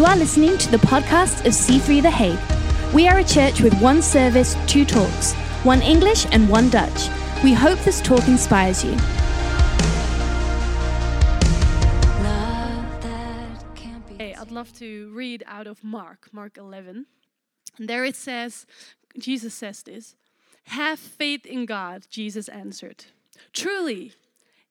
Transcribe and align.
You 0.00 0.06
are 0.06 0.16
listening 0.16 0.56
to 0.56 0.70
the 0.70 0.78
podcast 0.78 1.44
of 1.44 1.52
C3 1.52 2.00
The 2.00 2.10
Hague. 2.10 2.94
We 2.94 3.06
are 3.06 3.18
a 3.18 3.22
church 3.22 3.60
with 3.60 3.78
one 3.82 4.00
service, 4.00 4.56
two 4.66 4.86
talks, 4.86 5.34
one 5.62 5.82
English 5.82 6.26
and 6.32 6.48
one 6.48 6.70
Dutch. 6.70 7.10
We 7.44 7.52
hope 7.52 7.78
this 7.80 8.00
talk 8.00 8.26
inspires 8.26 8.82
you. 8.82 8.92
Hey, 14.16 14.34
I'd 14.34 14.50
love 14.50 14.72
to 14.78 15.10
read 15.12 15.44
out 15.46 15.66
of 15.66 15.84
Mark, 15.84 16.30
Mark 16.32 16.56
11. 16.56 17.04
And 17.76 17.86
there 17.86 18.06
it 18.06 18.16
says, 18.16 18.64
Jesus 19.18 19.52
says 19.52 19.82
this 19.82 20.16
Have 20.68 20.98
faith 20.98 21.44
in 21.44 21.66
God, 21.66 22.06
Jesus 22.08 22.48
answered. 22.48 23.04
Truly, 23.52 24.14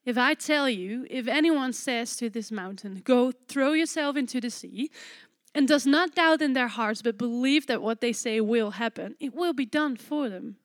if 0.10 0.18
I 0.18 0.34
tell 0.34 0.68
you, 0.68 1.05
if 1.10 1.28
anyone 1.28 1.71
says 1.71 2.16
to 2.18 2.30
this 2.30 2.52
mountain, 2.52 3.02
Go 3.04 3.31
throw 3.31 3.73
yourself 3.73 4.18
into 4.18 4.41
the 4.41 4.49
sea, 4.49 4.90
and 5.54 5.68
does 5.68 5.85
not 5.85 6.16
doubt 6.16 6.41
in 6.41 6.54
their 6.54 6.68
hearts, 6.68 7.02
but 7.02 7.18
believe 7.18 7.68
that 7.68 7.82
what 7.82 8.02
they 8.02 8.12
say 8.12 8.41
will 8.41 8.72
happen, 8.72 9.16
it 9.20 9.35
will 9.35 9.54
be 9.54 9.66
done 9.66 9.95
for 9.95 10.27
them. 10.27 10.58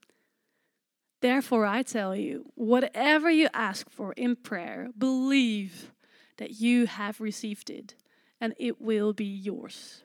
Therefore, 1.20 1.66
I 1.66 1.82
tell 1.82 2.16
you, 2.16 2.46
whatever 2.54 3.30
you 3.30 3.48
ask 3.54 3.90
for 3.90 4.12
in 4.14 4.36
prayer, 4.36 4.88
believe 4.96 5.92
that 6.38 6.60
you 6.60 6.86
have 6.86 7.20
received 7.20 7.70
it, 7.70 7.94
and 8.40 8.54
it 8.58 8.80
will 8.80 9.12
be 9.12 9.24
yours. 9.24 10.02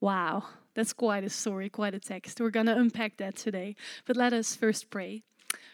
Wow, 0.00 0.44
that's 0.74 0.92
quite 0.92 1.24
a 1.24 1.30
story, 1.30 1.68
quite 1.68 1.94
a 1.94 2.00
text. 2.00 2.40
We're 2.40 2.50
going 2.50 2.66
to 2.66 2.76
unpack 2.76 3.16
that 3.16 3.36
today. 3.36 3.74
But 4.04 4.16
let 4.16 4.32
us 4.32 4.54
first 4.54 4.90
pray. 4.90 5.24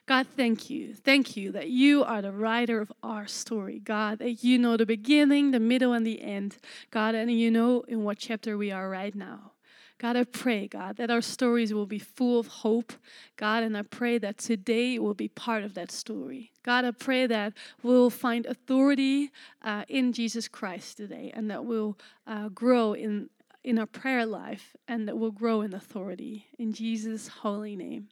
God, 0.06 0.26
thank 0.36 0.68
you. 0.68 0.94
Thank 0.94 1.34
you 1.34 1.52
that 1.52 1.70
you 1.70 2.04
are 2.04 2.20
the 2.20 2.32
writer 2.32 2.80
of 2.80 2.92
our 3.02 3.26
story. 3.26 3.78
God, 3.78 4.18
that 4.18 4.44
you 4.44 4.58
know 4.58 4.76
the 4.76 4.84
beginning, 4.84 5.50
the 5.50 5.60
middle, 5.60 5.94
and 5.94 6.06
the 6.06 6.20
end. 6.20 6.58
God, 6.90 7.14
and 7.14 7.30
you 7.30 7.50
know 7.50 7.80
in 7.88 8.04
what 8.04 8.18
chapter 8.18 8.58
we 8.58 8.70
are 8.70 8.90
right 8.90 9.14
now. 9.14 9.52
God, 9.96 10.16
I 10.16 10.24
pray, 10.24 10.66
God, 10.68 10.96
that 10.96 11.10
our 11.10 11.22
stories 11.22 11.72
will 11.72 11.86
be 11.86 11.98
full 11.98 12.38
of 12.38 12.48
hope. 12.48 12.92
God, 13.36 13.62
and 13.62 13.76
I 13.76 13.82
pray 13.82 14.18
that 14.18 14.36
today 14.36 14.98
will 14.98 15.14
be 15.14 15.28
part 15.28 15.64
of 15.64 15.72
that 15.74 15.90
story. 15.90 16.52
God, 16.62 16.84
I 16.84 16.90
pray 16.90 17.26
that 17.26 17.54
we'll 17.82 18.10
find 18.10 18.44
authority 18.44 19.30
uh, 19.62 19.84
in 19.88 20.12
Jesus 20.12 20.48
Christ 20.48 20.98
today 20.98 21.30
and 21.32 21.50
that 21.50 21.64
we'll 21.64 21.96
uh, 22.26 22.48
grow 22.48 22.92
in, 22.92 23.30
in 23.62 23.78
our 23.78 23.86
prayer 23.86 24.26
life 24.26 24.76
and 24.86 25.08
that 25.08 25.16
we'll 25.16 25.30
grow 25.30 25.62
in 25.62 25.72
authority. 25.72 26.48
In 26.58 26.74
Jesus' 26.74 27.28
holy 27.28 27.76
name, 27.76 28.08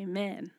amen. 0.00 0.50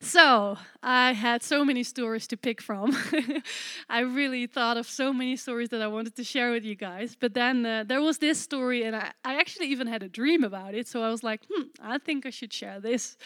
So, 0.00 0.58
I 0.82 1.12
had 1.12 1.42
so 1.42 1.64
many 1.64 1.82
stories 1.82 2.26
to 2.28 2.36
pick 2.36 2.62
from. 2.62 2.96
I 3.88 4.00
really 4.00 4.46
thought 4.46 4.76
of 4.76 4.86
so 4.86 5.12
many 5.12 5.36
stories 5.36 5.68
that 5.70 5.82
I 5.82 5.86
wanted 5.88 6.16
to 6.16 6.24
share 6.24 6.52
with 6.52 6.64
you 6.64 6.74
guys. 6.74 7.16
But 7.18 7.34
then 7.34 7.66
uh, 7.66 7.84
there 7.84 8.00
was 8.00 8.18
this 8.18 8.40
story, 8.40 8.84
and 8.84 8.94
I, 8.94 9.12
I 9.24 9.38
actually 9.38 9.66
even 9.66 9.86
had 9.86 10.02
a 10.02 10.08
dream 10.08 10.44
about 10.44 10.74
it. 10.74 10.86
So 10.86 11.02
I 11.02 11.10
was 11.10 11.22
like, 11.22 11.40
hmm, 11.50 11.68
I 11.80 11.98
think 11.98 12.26
I 12.26 12.30
should 12.30 12.52
share 12.52 12.80
this. 12.80 13.16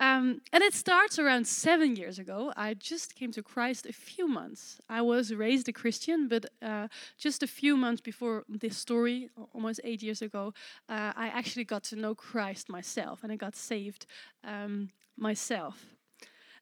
Um, 0.00 0.42
and 0.52 0.62
it 0.62 0.74
starts 0.74 1.18
around 1.18 1.46
seven 1.46 1.96
years 1.96 2.18
ago. 2.18 2.52
I 2.56 2.74
just 2.74 3.16
came 3.16 3.32
to 3.32 3.42
Christ 3.42 3.84
a 3.86 3.92
few 3.92 4.28
months. 4.28 4.80
I 4.88 5.02
was 5.02 5.34
raised 5.34 5.68
a 5.68 5.72
Christian, 5.72 6.28
but 6.28 6.46
uh, 6.62 6.86
just 7.16 7.42
a 7.42 7.48
few 7.48 7.76
months 7.76 8.00
before 8.00 8.44
this 8.48 8.76
story, 8.76 9.28
almost 9.52 9.80
eight 9.82 10.02
years 10.02 10.22
ago, 10.22 10.54
uh, 10.88 11.12
I 11.16 11.28
actually 11.28 11.64
got 11.64 11.82
to 11.84 11.96
know 11.96 12.14
Christ 12.14 12.68
myself 12.68 13.24
and 13.24 13.32
I 13.32 13.36
got 13.36 13.56
saved 13.56 14.06
um, 14.44 14.90
myself. 15.18 15.86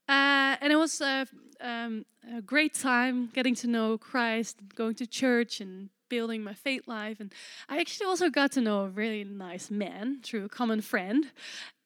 Uh, 0.09 0.57
and 0.61 0.73
it 0.73 0.77
was 0.77 1.01
a, 1.01 1.27
um, 1.61 2.05
a 2.37 2.41
great 2.41 2.75
time 2.75 3.31
getting 3.33 3.55
to 3.57 3.67
know 3.67 3.99
Christ, 3.99 4.59
going 4.75 4.95
to 4.97 5.07
church, 5.07 5.61
and 5.61 5.91
building 6.09 6.43
my 6.43 6.55
faith 6.55 6.87
life. 6.87 7.21
And 7.21 7.33
I 7.69 7.81
actually 7.81 8.07
also 8.07 8.31
got 8.31 8.53
to 8.53 8.61
know 8.61 8.81
a 8.81 8.89
really 8.89 9.25
nice 9.25 9.71
man 9.71 10.21
through 10.23 10.45
a 10.45 10.49
common 10.49 10.81
friend. 10.81 11.31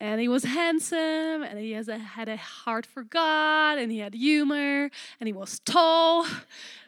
And 0.03 0.19
he 0.19 0.29
was 0.29 0.45
handsome, 0.45 1.43
and 1.43 1.59
he 1.59 1.73
has 1.73 1.89
a, 1.89 1.99
had 1.99 2.31
a 2.31 2.39
heart 2.39 2.87
for 2.87 3.03
God, 3.03 3.77
and 3.77 3.93
he 3.93 3.99
had 3.99 4.15
humor, 4.15 4.89
and 5.21 5.27
he 5.27 5.33
was 5.35 5.61
tall. 5.61 6.27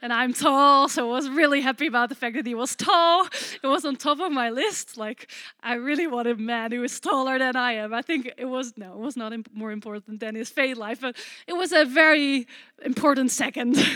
And 0.00 0.14
I'm 0.14 0.32
tall, 0.32 0.88
so 0.88 1.10
I 1.10 1.12
was 1.12 1.28
really 1.28 1.60
happy 1.60 1.86
about 1.86 2.08
the 2.08 2.14
fact 2.14 2.36
that 2.36 2.46
he 2.46 2.54
was 2.54 2.74
tall. 2.74 3.26
It 3.62 3.66
was 3.66 3.84
on 3.84 3.96
top 3.96 4.18
of 4.18 4.32
my 4.32 4.48
list. 4.48 4.96
Like, 4.96 5.30
I 5.62 5.74
really 5.74 6.06
want 6.06 6.26
a 6.26 6.36
man 6.36 6.72
who 6.72 6.82
is 6.82 6.98
taller 7.00 7.38
than 7.38 7.54
I 7.54 7.72
am. 7.74 7.92
I 7.92 8.00
think 8.00 8.32
it 8.38 8.46
was, 8.46 8.78
no, 8.78 8.94
it 8.94 9.00
was 9.00 9.16
not 9.16 9.34
imp- 9.34 9.52
more 9.52 9.72
important 9.72 10.20
than 10.20 10.34
his 10.34 10.48
faith 10.48 10.78
life, 10.78 11.02
but 11.02 11.14
it 11.46 11.52
was 11.52 11.72
a 11.72 11.84
very 11.84 12.46
important 12.82 13.30
second. 13.30 13.76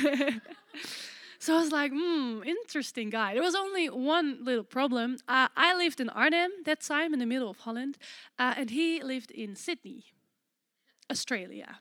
So 1.47 1.55
I 1.55 1.61
was 1.61 1.71
like, 1.71 1.93
hmm, 1.95 2.43
interesting 2.45 3.09
guy. 3.09 3.35
There 3.35 3.43
was 3.45 3.55
only 3.55 3.87
one 3.87 4.45
little 4.45 4.65
problem. 4.65 5.19
Uh, 5.29 5.47
I 5.57 5.77
lived 5.77 6.01
in 6.01 6.09
Arnhem 6.09 6.51
that 6.65 6.81
time 6.81 7.13
in 7.13 7.21
the 7.21 7.25
middle 7.25 7.49
of 7.49 7.59
Holland, 7.59 7.99
uh, 8.37 8.55
and 8.57 8.69
he 8.69 9.01
lived 9.01 9.31
in 9.31 9.55
Sydney, 9.55 10.07
Australia. 11.09 11.79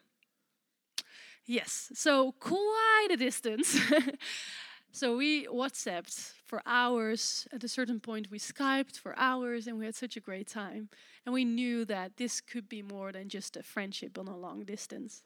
Yes, 1.48 1.92
so 1.96 2.34
quite 2.34 3.08
a 3.10 3.18
distance. 3.18 3.76
so 4.92 5.18
we 5.18 5.48
WhatsApped 5.48 6.34
for 6.46 6.62
hours. 6.68 7.48
At 7.52 7.64
a 7.64 7.68
certain 7.68 8.00
point, 8.00 8.30
we 8.30 8.38
Skyped 8.38 9.00
for 9.00 9.18
hours, 9.18 9.66
and 9.66 9.80
we 9.80 9.86
had 9.86 9.96
such 9.96 10.16
a 10.16 10.20
great 10.20 10.48
time. 10.48 10.90
And 11.26 11.34
we 11.34 11.44
knew 11.44 11.86
that 11.86 12.18
this 12.18 12.40
could 12.40 12.70
be 12.70 12.84
more 12.84 13.12
than 13.12 13.30
just 13.30 13.58
a 13.58 13.64
friendship 13.64 14.20
on 14.20 14.28
a 14.28 14.38
long 14.38 14.64
distance. 14.64 15.24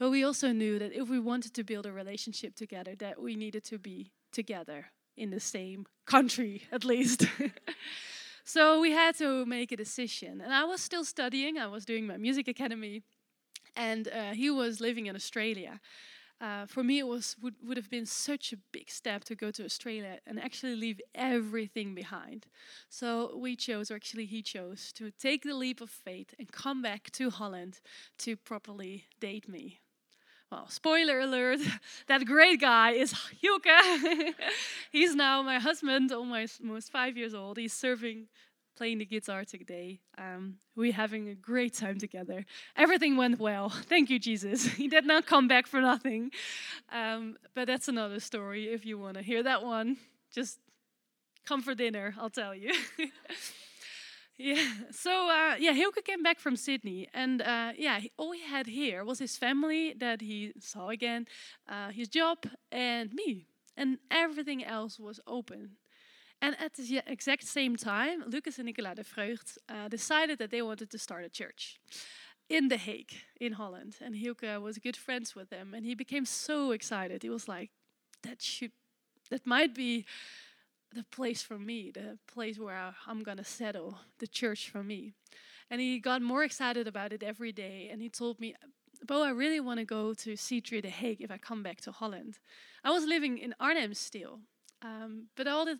But 0.00 0.08
we 0.08 0.24
also 0.24 0.50
knew 0.50 0.78
that 0.78 0.94
if 0.94 1.10
we 1.10 1.20
wanted 1.20 1.52
to 1.52 1.62
build 1.62 1.84
a 1.84 1.92
relationship 1.92 2.56
together, 2.56 2.94
that 3.00 3.20
we 3.20 3.36
needed 3.36 3.64
to 3.64 3.78
be 3.78 4.12
together 4.32 4.86
in 5.14 5.28
the 5.28 5.40
same 5.40 5.84
country, 6.06 6.62
at 6.72 6.86
least. 6.86 7.26
so 8.44 8.80
we 8.80 8.92
had 8.92 9.14
to 9.18 9.44
make 9.44 9.72
a 9.72 9.76
decision. 9.76 10.40
And 10.40 10.54
I 10.54 10.64
was 10.64 10.80
still 10.80 11.04
studying, 11.04 11.58
I 11.58 11.66
was 11.66 11.84
doing 11.84 12.06
my 12.06 12.16
music 12.16 12.48
academy, 12.48 13.02
and 13.76 14.08
uh, 14.08 14.32
he 14.32 14.48
was 14.48 14.80
living 14.80 15.04
in 15.04 15.14
Australia. 15.14 15.78
Uh, 16.40 16.64
for 16.64 16.82
me, 16.82 16.98
it 17.00 17.06
was 17.06 17.36
would, 17.42 17.56
would 17.62 17.76
have 17.76 17.90
been 17.90 18.06
such 18.06 18.54
a 18.54 18.56
big 18.72 18.88
step 18.88 19.24
to 19.24 19.34
go 19.34 19.50
to 19.50 19.66
Australia 19.66 20.18
and 20.26 20.40
actually 20.40 20.76
leave 20.76 20.98
everything 21.14 21.94
behind. 21.94 22.46
So 22.88 23.36
we 23.36 23.54
chose, 23.54 23.90
or 23.90 23.96
actually 23.96 24.24
he 24.24 24.40
chose, 24.40 24.92
to 24.94 25.10
take 25.10 25.42
the 25.42 25.52
leap 25.54 25.82
of 25.82 25.90
faith 25.90 26.32
and 26.38 26.50
come 26.50 26.80
back 26.80 27.10
to 27.12 27.28
Holland 27.28 27.80
to 28.20 28.34
properly 28.34 29.04
date 29.20 29.46
me 29.46 29.80
well, 30.50 30.68
spoiler 30.68 31.20
alert, 31.20 31.60
that 32.08 32.24
great 32.26 32.60
guy 32.60 32.92
is 32.92 33.14
Hilke. 33.42 34.34
He's 34.92 35.14
now 35.14 35.42
my 35.42 35.58
husband, 35.58 36.10
almost, 36.12 36.60
almost 36.60 36.90
five 36.90 37.16
years 37.16 37.34
old. 37.34 37.56
He's 37.56 37.72
serving, 37.72 38.26
playing 38.76 38.98
the 38.98 39.04
guitar 39.04 39.44
today. 39.44 40.00
Um, 40.18 40.56
we're 40.74 40.92
having 40.92 41.28
a 41.28 41.34
great 41.34 41.74
time 41.74 41.98
together. 41.98 42.44
Everything 42.76 43.16
went 43.16 43.38
well. 43.38 43.68
Thank 43.88 44.10
you, 44.10 44.18
Jesus. 44.18 44.64
He 44.64 44.88
did 44.88 45.06
not 45.06 45.26
come 45.26 45.46
back 45.46 45.66
for 45.66 45.80
nothing. 45.80 46.30
Um, 46.90 47.36
but 47.54 47.66
that's 47.66 47.86
another 47.86 48.18
story. 48.18 48.72
If 48.72 48.84
you 48.84 48.98
want 48.98 49.18
to 49.18 49.22
hear 49.22 49.44
that 49.44 49.64
one, 49.64 49.98
just 50.32 50.58
come 51.46 51.62
for 51.62 51.74
dinner, 51.74 52.14
I'll 52.18 52.30
tell 52.30 52.54
you. 52.54 52.72
Yeah. 54.42 54.64
So 54.90 55.28
uh, 55.28 55.56
yeah, 55.58 55.72
Hilke 55.74 56.02
came 56.02 56.22
back 56.22 56.38
from 56.40 56.56
Sydney, 56.56 57.08
and 57.12 57.42
uh, 57.42 57.72
yeah, 57.76 58.00
all 58.16 58.32
he 58.32 58.42
had 58.42 58.66
here 58.66 59.04
was 59.04 59.18
his 59.18 59.36
family 59.36 59.94
that 59.98 60.22
he 60.22 60.52
saw 60.58 60.88
again, 60.88 61.26
uh, 61.68 61.90
his 61.90 62.08
job, 62.08 62.38
and 62.72 63.12
me, 63.12 63.46
and 63.76 63.98
everything 64.10 64.64
else 64.64 64.98
was 64.98 65.20
open. 65.26 65.72
And 66.42 66.56
at 66.60 66.74
the 66.74 67.02
exact 67.06 67.44
same 67.44 67.76
time, 67.76 68.24
Lucas 68.28 68.58
and 68.58 68.66
Nicola 68.66 68.94
de 68.94 69.04
Vreugd 69.04 69.58
uh, 69.68 69.88
decided 69.88 70.38
that 70.38 70.50
they 70.50 70.62
wanted 70.62 70.90
to 70.90 70.98
start 70.98 71.24
a 71.24 71.30
church 71.30 71.78
in 72.48 72.68
The 72.68 72.78
Hague, 72.78 73.14
in 73.40 73.54
Holland. 73.54 73.96
And 74.00 74.14
Hilke 74.14 74.60
was 74.62 74.78
good 74.78 74.96
friends 74.96 75.36
with 75.36 75.50
them, 75.50 75.74
and 75.74 75.86
he 75.86 75.94
became 75.94 76.26
so 76.26 76.72
excited. 76.72 77.22
He 77.22 77.30
was 77.30 77.48
like, 77.48 77.70
"That 78.22 78.42
should, 78.42 78.72
that 79.30 79.46
might 79.46 79.74
be." 79.74 80.06
The 80.94 81.04
place 81.04 81.42
for 81.42 81.58
me, 81.58 81.90
the 81.90 82.18
place 82.26 82.58
where 82.58 82.94
I'm 83.06 83.22
going 83.22 83.38
to 83.38 83.44
settle, 83.44 83.98
the 84.18 84.26
church 84.26 84.70
for 84.70 84.82
me. 84.82 85.12
And 85.70 85.80
he 85.80 86.00
got 86.00 86.20
more 86.20 86.42
excited 86.42 86.88
about 86.88 87.12
it 87.12 87.22
every 87.22 87.52
day. 87.52 87.88
And 87.92 88.02
he 88.02 88.08
told 88.08 88.40
me, 88.40 88.54
Bo, 89.06 89.22
I 89.22 89.30
really 89.30 89.60
want 89.60 89.78
to 89.78 89.84
go 89.84 90.14
to 90.14 90.32
C3 90.32 90.82
The 90.82 90.90
Hague 90.90 91.20
if 91.20 91.30
I 91.30 91.38
come 91.38 91.62
back 91.62 91.80
to 91.82 91.92
Holland. 91.92 92.38
I 92.84 92.90
was 92.90 93.04
living 93.04 93.38
in 93.38 93.54
Arnhem 93.60 93.94
still. 93.94 94.40
Um, 94.82 95.28
but 95.36 95.46
all 95.46 95.64
the 95.64 95.78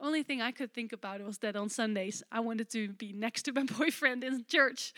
only 0.00 0.22
thing 0.22 0.40
I 0.40 0.52
could 0.52 0.72
think 0.72 0.92
about 0.92 1.20
was 1.20 1.38
that 1.38 1.56
on 1.56 1.68
Sundays 1.68 2.22
I 2.30 2.40
wanted 2.40 2.70
to 2.70 2.88
be 2.92 3.12
next 3.12 3.42
to 3.42 3.52
my 3.52 3.64
boyfriend 3.78 4.24
in 4.24 4.44
church. 4.48 4.92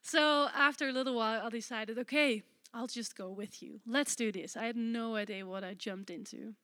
So 0.00 0.48
after 0.54 0.88
a 0.88 0.92
little 0.92 1.14
while, 1.14 1.42
I 1.44 1.50
decided, 1.50 1.98
okay, 1.98 2.42
I'll 2.74 2.86
just 2.86 3.16
go 3.16 3.30
with 3.30 3.62
you. 3.62 3.80
Let's 3.86 4.16
do 4.16 4.32
this. 4.32 4.56
I 4.56 4.64
had 4.64 4.76
no 4.76 5.16
idea 5.16 5.46
what 5.46 5.64
I 5.64 5.74
jumped 5.74 6.10
into. 6.10 6.54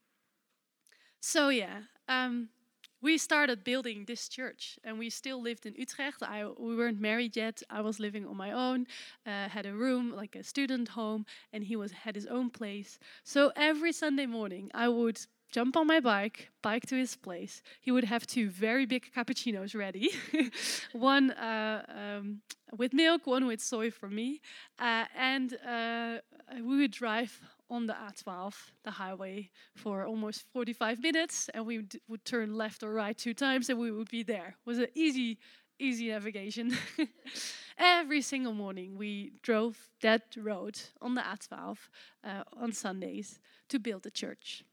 So 1.20 1.48
yeah, 1.48 1.80
um, 2.08 2.48
we 3.00 3.16
started 3.16 3.62
building 3.62 4.04
this 4.06 4.28
church, 4.28 4.78
and 4.82 4.98
we 4.98 5.08
still 5.08 5.40
lived 5.40 5.66
in 5.66 5.74
Utrecht. 5.76 6.22
I, 6.22 6.46
we 6.58 6.74
weren't 6.76 7.00
married 7.00 7.36
yet. 7.36 7.62
I 7.70 7.80
was 7.80 8.00
living 8.00 8.26
on 8.26 8.36
my 8.36 8.50
own, 8.50 8.86
uh, 9.24 9.48
had 9.48 9.66
a 9.66 9.72
room 9.72 10.12
like 10.14 10.34
a 10.34 10.42
student 10.42 10.88
home, 10.88 11.24
and 11.52 11.62
he 11.62 11.76
was 11.76 11.92
had 11.92 12.16
his 12.16 12.26
own 12.26 12.50
place. 12.50 12.98
So 13.22 13.52
every 13.54 13.92
Sunday 13.92 14.26
morning, 14.26 14.70
I 14.74 14.88
would 14.88 15.20
jump 15.50 15.76
on 15.76 15.86
my 15.86 16.00
bike, 16.00 16.50
bike 16.60 16.86
to 16.86 16.96
his 16.96 17.16
place. 17.16 17.62
He 17.80 17.92
would 17.92 18.04
have 18.04 18.26
two 18.26 18.50
very 18.50 18.84
big 18.84 19.10
cappuccinos 19.14 19.76
ready, 19.76 20.10
one 20.92 21.30
uh, 21.30 21.84
um, 21.88 22.40
with 22.76 22.92
milk, 22.92 23.26
one 23.26 23.46
with 23.46 23.60
soy 23.60 23.90
for 23.90 24.10
me, 24.10 24.40
uh, 24.78 25.04
and 25.16 25.56
uh, 25.66 26.18
we 26.56 26.78
would 26.78 26.90
drive 26.90 27.40
on 27.70 27.86
the 27.86 27.94
A12, 27.94 28.54
the 28.84 28.90
highway, 28.90 29.50
for 29.74 30.04
almost 30.04 30.44
45 30.52 31.00
minutes, 31.02 31.48
and 31.54 31.66
we 31.66 31.84
would 32.08 32.24
turn 32.24 32.54
left 32.54 32.82
or 32.82 32.92
right 32.92 33.16
two 33.16 33.34
times, 33.34 33.68
and 33.68 33.78
we 33.78 33.90
would 33.90 34.10
be 34.10 34.22
there. 34.22 34.56
It 34.60 34.66
was 34.66 34.78
an 34.78 34.88
easy, 34.94 35.38
easy 35.78 36.08
navigation. 36.08 36.76
Every 37.78 38.22
single 38.22 38.54
morning, 38.54 38.96
we 38.96 39.32
drove 39.42 39.88
that 40.00 40.36
road 40.36 40.80
on 41.00 41.14
the 41.14 41.20
A12 41.20 41.76
uh, 42.24 42.42
on 42.56 42.72
Sundays 42.72 43.38
to 43.68 43.78
build 43.78 44.06
a 44.06 44.10
church. 44.10 44.64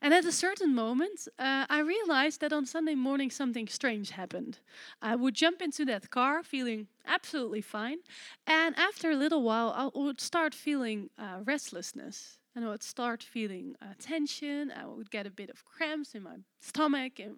And 0.00 0.14
at 0.14 0.24
a 0.24 0.32
certain 0.32 0.74
moment, 0.74 1.28
uh, 1.38 1.66
I 1.68 1.80
realized 1.80 2.40
that 2.40 2.52
on 2.52 2.66
Sunday 2.66 2.94
morning 2.94 3.30
something 3.30 3.68
strange 3.68 4.10
happened. 4.10 4.58
I 5.02 5.16
would 5.16 5.34
jump 5.34 5.62
into 5.62 5.84
that 5.86 6.10
car 6.10 6.42
feeling 6.42 6.88
absolutely 7.06 7.60
fine, 7.60 7.98
and 8.46 8.76
after 8.78 9.10
a 9.10 9.16
little 9.16 9.42
while, 9.42 9.70
I 9.76 9.98
would 9.98 10.20
start 10.20 10.54
feeling 10.54 11.10
uh, 11.18 11.40
restlessness. 11.44 12.38
And 12.54 12.64
I 12.64 12.68
would 12.68 12.82
start 12.82 13.22
feeling 13.22 13.76
uh, 13.82 13.92
tension. 13.98 14.72
I 14.74 14.86
would 14.86 15.10
get 15.10 15.26
a 15.26 15.30
bit 15.30 15.50
of 15.50 15.62
cramps 15.66 16.14
in 16.14 16.22
my 16.22 16.36
stomach, 16.60 17.18
and 17.18 17.36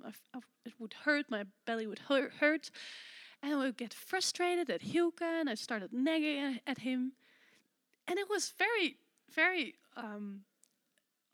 it 0.64 0.75
would 0.79 0.94
hurt. 0.94 1.29
My 1.29 1.43
belly 1.67 1.88
would 1.88 1.99
hurt, 1.99 2.70
and 3.43 3.52
I 3.52 3.56
would 3.56 3.76
get 3.76 3.93
frustrated 3.93 4.70
at 4.70 4.82
Hilke, 4.82 5.23
and 5.23 5.50
I 5.50 5.55
started 5.55 5.93
nagging 5.93 6.61
at 6.69 6.79
him. 6.79 7.14
And 8.06 8.19
it 8.19 8.31
was 8.31 8.55
very, 8.56 8.96
very 9.35 9.75
um, 9.96 10.43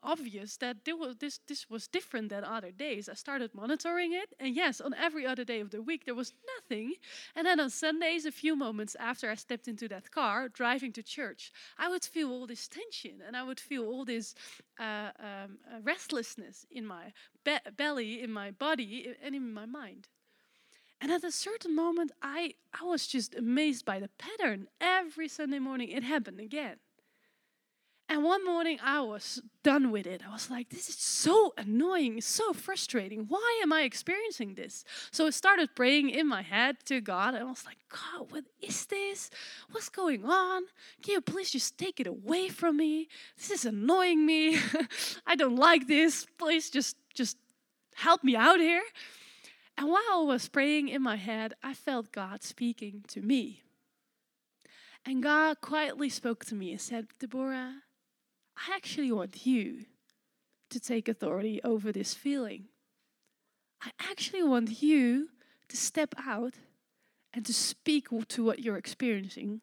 obvious 0.05 0.57
that 0.59 0.85
this, 0.85 1.41
this 1.49 1.69
was 1.71 1.89
different 1.89 2.29
than 2.29 2.45
other 2.45 2.71
days. 2.71 3.09
I 3.09 3.15
started 3.15 3.55
monitoring 3.55 4.13
it, 4.13 4.35
and 4.39 4.55
yes, 4.55 4.81
on 4.81 4.95
every 4.95 5.27
other 5.27 5.45
day 5.45 5.61
of 5.61 5.71
the 5.71 5.83
week 5.83 6.05
there 6.05 6.15
was 6.15 6.33
nothing. 6.57 6.93
And 7.35 7.47
then 7.47 7.59
on 7.59 7.71
Sundays, 7.71 8.27
a 8.27 8.31
few 8.31 8.55
moments 8.55 8.95
after 9.01 9.31
I 9.31 9.35
stepped 9.35 9.67
into 9.67 9.89
that 9.89 10.11
car 10.11 10.49
driving 10.49 10.93
to 10.93 11.03
church, 11.03 11.51
I 11.79 11.89
would 11.89 12.05
feel 12.05 12.31
all 12.31 12.47
this 12.47 12.69
tension 12.69 13.23
and 13.27 13.37
I 13.37 13.43
would 13.43 13.61
feel 13.61 13.85
all 13.87 14.05
this 14.05 14.35
uh, 14.79 15.11
um, 15.19 15.59
uh, 15.67 15.81
restlessness 15.83 16.67
in 16.71 16.87
my 16.87 17.13
be 17.45 17.57
belly, 17.77 18.23
in 18.23 18.31
my 18.31 18.51
body, 18.51 19.15
and 19.23 19.35
in 19.35 19.53
my 19.53 19.67
mind. 19.67 20.09
And 21.01 21.13
at 21.13 21.25
a 21.25 21.33
certain 21.33 21.75
moment, 21.75 22.13
I, 22.23 22.55
I 22.81 22.85
was 22.85 23.07
just 23.07 23.35
amazed 23.35 23.85
by 23.85 24.01
the 24.01 24.09
pattern. 24.19 24.69
Every 24.81 25.29
Sunday 25.29 25.59
morning, 25.59 25.91
it 25.91 26.03
happened 26.03 26.41
again. 26.41 26.77
And 28.07 28.23
one 28.23 28.45
morning 28.45 28.79
I 28.83 29.01
was 29.01 29.41
done 29.63 29.91
with 29.91 30.07
it. 30.07 30.21
I 30.29 30.31
was 30.31 30.51
like, 30.51 30.69
this 30.69 30.91
is 30.91 30.97
so 30.97 31.55
annoying, 31.57 32.21
so 32.21 32.53
frustrating. 32.53 33.25
Why 33.29 33.61
am 33.63 33.73
I 33.73 33.83
experiencing 33.83 34.55
this? 34.55 34.85
So 35.11 35.27
I 35.27 35.31
started 35.31 35.75
praying 35.75 36.11
in 36.11 36.27
my 36.27 36.43
head 36.43 36.77
to 36.87 37.01
God. 37.01 37.35
And 37.35 37.43
I 37.45 37.47
was 37.47 37.65
like, 37.65 37.79
God, 37.89 38.31
what 38.31 38.45
is 38.61 38.85
this? 38.87 39.31
What's 39.71 39.89
going 39.89 40.25
on? 40.25 40.65
Can 41.03 41.15
you 41.15 41.21
please 41.23 41.51
just 41.51 41.79
take 41.79 41.99
it 41.99 42.07
away 42.07 42.49
from 42.49 42.77
me? 42.77 43.09
This 43.39 43.51
is 43.51 43.65
annoying 43.65 44.27
me. 44.27 44.59
I 45.27 45.35
don't 45.35 45.57
like 45.57 45.87
this. 45.87 46.27
Please 46.37 46.69
just 46.69 46.97
just 47.15 47.39
help 47.95 48.23
me 48.23 48.37
out 48.37 48.61
here. 48.61 48.83
And 49.79 49.89
while 49.89 50.03
I 50.13 50.23
was 50.23 50.49
praying 50.49 50.89
in 50.89 51.03
my 51.03 51.17
head, 51.17 51.55
I 51.63 51.75
felt 51.75 52.13
God 52.13 52.43
speaking 52.43 53.05
to 53.09 53.23
me. 53.23 53.63
And 55.07 55.23
God 55.23 55.61
quietly 55.61 56.09
spoke 56.09 56.45
to 56.47 56.55
me 56.55 56.71
and 56.71 56.81
said, 56.81 57.09
Deborah, 57.19 57.83
I 58.57 58.75
actually 58.75 59.13
want 59.13 59.47
you 59.47 59.87
to 60.71 60.81
take 60.81 61.09
authority 61.09 61.61
over 61.63 61.93
this 61.93 62.15
feeling. 62.15 62.65
I 63.83 63.91
actually 64.11 64.43
want 64.43 64.83
you 64.83 65.29
to 65.69 65.77
step 65.77 66.15
out 66.27 66.55
and 67.33 67.45
to 67.45 67.53
speak 67.53 68.09
to 68.29 68.45
what 68.45 68.61
you're 68.61 68.77
experiencing 68.77 69.61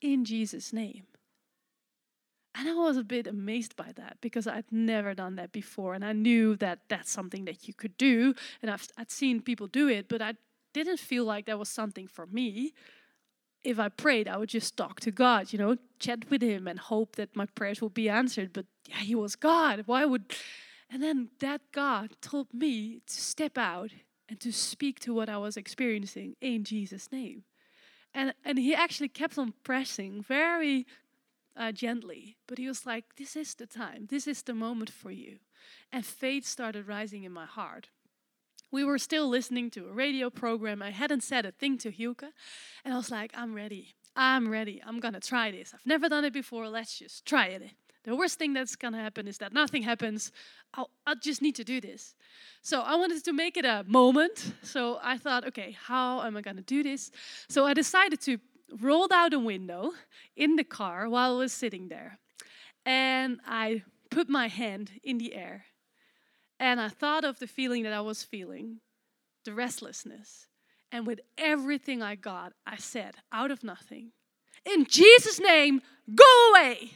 in 0.00 0.24
Jesus' 0.24 0.72
name. 0.72 1.04
And 2.54 2.68
I 2.68 2.74
was 2.74 2.96
a 2.96 3.04
bit 3.04 3.26
amazed 3.26 3.76
by 3.76 3.92
that 3.96 4.16
because 4.20 4.46
I'd 4.46 4.72
never 4.72 5.14
done 5.14 5.36
that 5.36 5.52
before. 5.52 5.94
And 5.94 6.04
I 6.04 6.12
knew 6.12 6.56
that 6.56 6.80
that's 6.88 7.10
something 7.10 7.44
that 7.44 7.68
you 7.68 7.74
could 7.74 7.96
do. 7.96 8.34
And 8.62 8.70
I've, 8.70 8.88
I'd 8.96 9.10
seen 9.10 9.42
people 9.42 9.68
do 9.68 9.88
it, 9.88 10.08
but 10.08 10.22
I 10.22 10.34
didn't 10.74 10.98
feel 10.98 11.24
like 11.24 11.46
that 11.46 11.58
was 11.58 11.68
something 11.68 12.08
for 12.08 12.26
me 12.26 12.72
if 13.64 13.78
I 13.78 13.88
prayed, 13.88 14.28
I 14.28 14.36
would 14.36 14.48
just 14.48 14.76
talk 14.76 15.00
to 15.00 15.10
God, 15.10 15.52
you 15.52 15.58
know, 15.58 15.76
chat 15.98 16.30
with 16.30 16.42
Him 16.42 16.66
and 16.68 16.78
hope 16.78 17.16
that 17.16 17.36
my 17.36 17.46
prayers 17.46 17.82
would 17.82 17.94
be 17.94 18.08
answered. 18.08 18.52
But 18.52 18.66
yeah, 18.88 18.98
He 18.98 19.14
was 19.14 19.36
God. 19.36 19.84
Why 19.86 20.04
would. 20.04 20.32
And 20.90 21.02
then 21.02 21.28
that 21.40 21.60
God 21.72 22.10
told 22.20 22.52
me 22.54 23.00
to 23.06 23.20
step 23.20 23.58
out 23.58 23.90
and 24.28 24.40
to 24.40 24.52
speak 24.52 25.00
to 25.00 25.12
what 25.12 25.28
I 25.28 25.38
was 25.38 25.56
experiencing 25.56 26.36
in 26.40 26.64
Jesus' 26.64 27.12
name. 27.12 27.44
And, 28.14 28.32
and 28.44 28.58
He 28.58 28.74
actually 28.74 29.08
kept 29.08 29.38
on 29.38 29.54
pressing 29.64 30.22
very 30.22 30.86
uh, 31.56 31.72
gently, 31.72 32.36
but 32.46 32.58
He 32.58 32.68
was 32.68 32.86
like, 32.86 33.16
This 33.16 33.36
is 33.36 33.54
the 33.54 33.66
time, 33.66 34.06
this 34.08 34.26
is 34.26 34.42
the 34.42 34.54
moment 34.54 34.90
for 34.90 35.10
you. 35.10 35.38
And 35.92 36.06
faith 36.06 36.46
started 36.46 36.86
rising 36.86 37.24
in 37.24 37.32
my 37.32 37.46
heart. 37.46 37.88
We 38.70 38.84
were 38.84 38.98
still 38.98 39.28
listening 39.28 39.70
to 39.72 39.88
a 39.88 39.92
radio 39.92 40.30
program. 40.30 40.82
I 40.82 40.90
hadn't 40.90 41.22
said 41.22 41.46
a 41.46 41.52
thing 41.52 41.78
to 41.78 41.90
Hilke. 41.90 42.30
And 42.84 42.92
I 42.92 42.96
was 42.96 43.10
like, 43.10 43.32
I'm 43.34 43.54
ready. 43.54 43.94
I'm 44.14 44.50
ready. 44.50 44.82
I'm 44.86 45.00
going 45.00 45.14
to 45.14 45.20
try 45.20 45.50
this. 45.50 45.72
I've 45.72 45.86
never 45.86 46.08
done 46.08 46.24
it 46.24 46.32
before. 46.32 46.68
Let's 46.68 46.98
just 46.98 47.24
try 47.24 47.46
it. 47.46 47.62
The 48.04 48.16
worst 48.16 48.38
thing 48.38 48.52
that's 48.52 48.76
going 48.76 48.94
to 48.94 48.98
happen 48.98 49.28
is 49.28 49.38
that 49.38 49.52
nothing 49.52 49.82
happens. 49.82 50.32
I'll, 50.74 50.90
I'll 51.06 51.16
just 51.16 51.42
need 51.42 51.54
to 51.56 51.64
do 51.64 51.80
this. 51.80 52.14
So 52.62 52.80
I 52.80 52.94
wanted 52.96 53.24
to 53.24 53.32
make 53.32 53.56
it 53.56 53.64
a 53.64 53.84
moment. 53.86 54.52
So 54.62 54.98
I 55.02 55.18
thought, 55.18 55.46
okay, 55.48 55.76
how 55.80 56.22
am 56.22 56.36
I 56.36 56.40
going 56.40 56.56
to 56.56 56.62
do 56.62 56.82
this? 56.82 57.10
So 57.48 57.66
I 57.66 57.74
decided 57.74 58.20
to 58.22 58.38
roll 58.80 59.08
out 59.12 59.32
a 59.32 59.38
window 59.38 59.92
in 60.36 60.56
the 60.56 60.64
car 60.64 61.08
while 61.08 61.34
I 61.34 61.38
was 61.38 61.52
sitting 61.52 61.88
there. 61.88 62.18
And 62.84 63.40
I 63.46 63.82
put 64.10 64.28
my 64.28 64.48
hand 64.48 64.92
in 65.02 65.18
the 65.18 65.34
air 65.34 65.66
and 66.60 66.80
I 66.80 66.88
thought 66.88 67.24
of 67.24 67.38
the 67.38 67.46
feeling 67.46 67.82
that 67.84 67.92
I 67.92 68.00
was 68.00 68.22
feeling, 68.22 68.80
the 69.44 69.54
restlessness. 69.54 70.46
And 70.90 71.06
with 71.06 71.20
everything 71.36 72.02
I 72.02 72.14
got, 72.14 72.54
I 72.66 72.76
said, 72.76 73.16
out 73.32 73.50
of 73.50 73.62
nothing, 73.62 74.12
in 74.64 74.86
Jesus' 74.86 75.40
name, 75.40 75.82
go 76.14 76.50
away. 76.50 76.92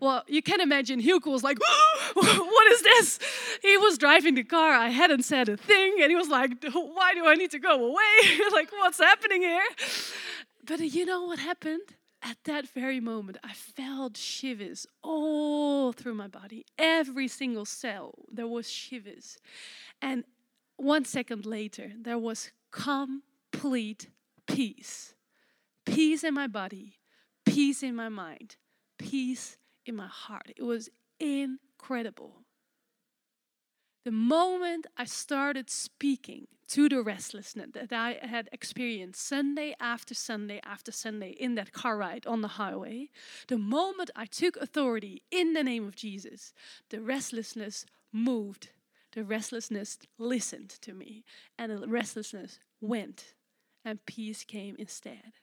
Well, 0.00 0.24
you 0.26 0.42
can 0.42 0.60
imagine 0.60 1.00
Hilke 1.00 1.26
was 1.26 1.44
like, 1.44 1.58
What 2.14 2.72
is 2.72 2.82
this? 2.82 3.18
He 3.62 3.76
was 3.76 3.98
driving 3.98 4.34
the 4.34 4.44
car. 4.44 4.72
I 4.72 4.88
hadn't 4.88 5.24
said 5.24 5.48
a 5.48 5.56
thing. 5.56 5.98
And 6.00 6.10
he 6.10 6.16
was 6.16 6.28
like, 6.28 6.52
Why 6.72 7.14
do 7.14 7.26
I 7.26 7.34
need 7.34 7.50
to 7.50 7.58
go 7.58 7.86
away? 7.86 8.38
like, 8.52 8.72
what's 8.72 8.98
happening 8.98 9.42
here? 9.42 9.62
But 10.64 10.80
you 10.80 11.04
know 11.04 11.24
what 11.24 11.38
happened? 11.38 11.82
At 12.22 12.36
that 12.44 12.68
very 12.68 13.00
moment, 13.00 13.38
I 13.42 13.52
felt 13.52 14.16
shivers 14.16 14.86
all 15.02 15.92
through 15.92 16.14
my 16.14 16.28
body. 16.28 16.66
Every 16.78 17.28
single 17.28 17.64
cell, 17.64 18.14
there 18.30 18.46
was 18.46 18.70
shivers. 18.70 19.38
And 20.02 20.24
one 20.76 21.04
second 21.04 21.46
later, 21.46 21.92
there 21.98 22.18
was 22.18 22.50
complete 22.70 24.08
peace. 24.46 25.14
Peace 25.86 26.22
in 26.22 26.34
my 26.34 26.46
body, 26.46 26.98
peace 27.44 27.82
in 27.82 27.94
my 27.96 28.08
mind, 28.08 28.56
peace 28.98 29.56
in 29.86 29.96
my 29.96 30.06
heart. 30.06 30.52
It 30.56 30.62
was 30.62 30.88
incredible. 31.18 32.42
The 34.04 34.10
moment 34.10 34.86
I 34.96 35.04
started 35.04 35.68
speaking 35.68 36.46
to 36.68 36.88
the 36.88 37.02
restlessness 37.02 37.70
that 37.74 37.92
I 37.92 38.18
had 38.22 38.48
experienced 38.52 39.26
Sunday 39.26 39.74
after 39.78 40.14
Sunday 40.14 40.60
after 40.64 40.90
Sunday 40.90 41.30
in 41.30 41.54
that 41.56 41.72
car 41.72 41.98
ride 41.98 42.26
on 42.26 42.40
the 42.40 42.48
highway, 42.48 43.10
the 43.48 43.58
moment 43.58 44.10
I 44.16 44.24
took 44.24 44.56
authority 44.56 45.22
in 45.30 45.52
the 45.52 45.64
name 45.64 45.86
of 45.86 45.96
Jesus, 45.96 46.54
the 46.88 47.00
restlessness 47.02 47.84
moved. 48.12 48.70
The 49.12 49.24
restlessness 49.24 49.98
listened 50.18 50.70
to 50.82 50.94
me, 50.94 51.24
and 51.58 51.72
the 51.72 51.88
restlessness 51.88 52.60
went, 52.80 53.34
and 53.84 54.06
peace 54.06 54.44
came 54.44 54.76
instead. 54.78 55.39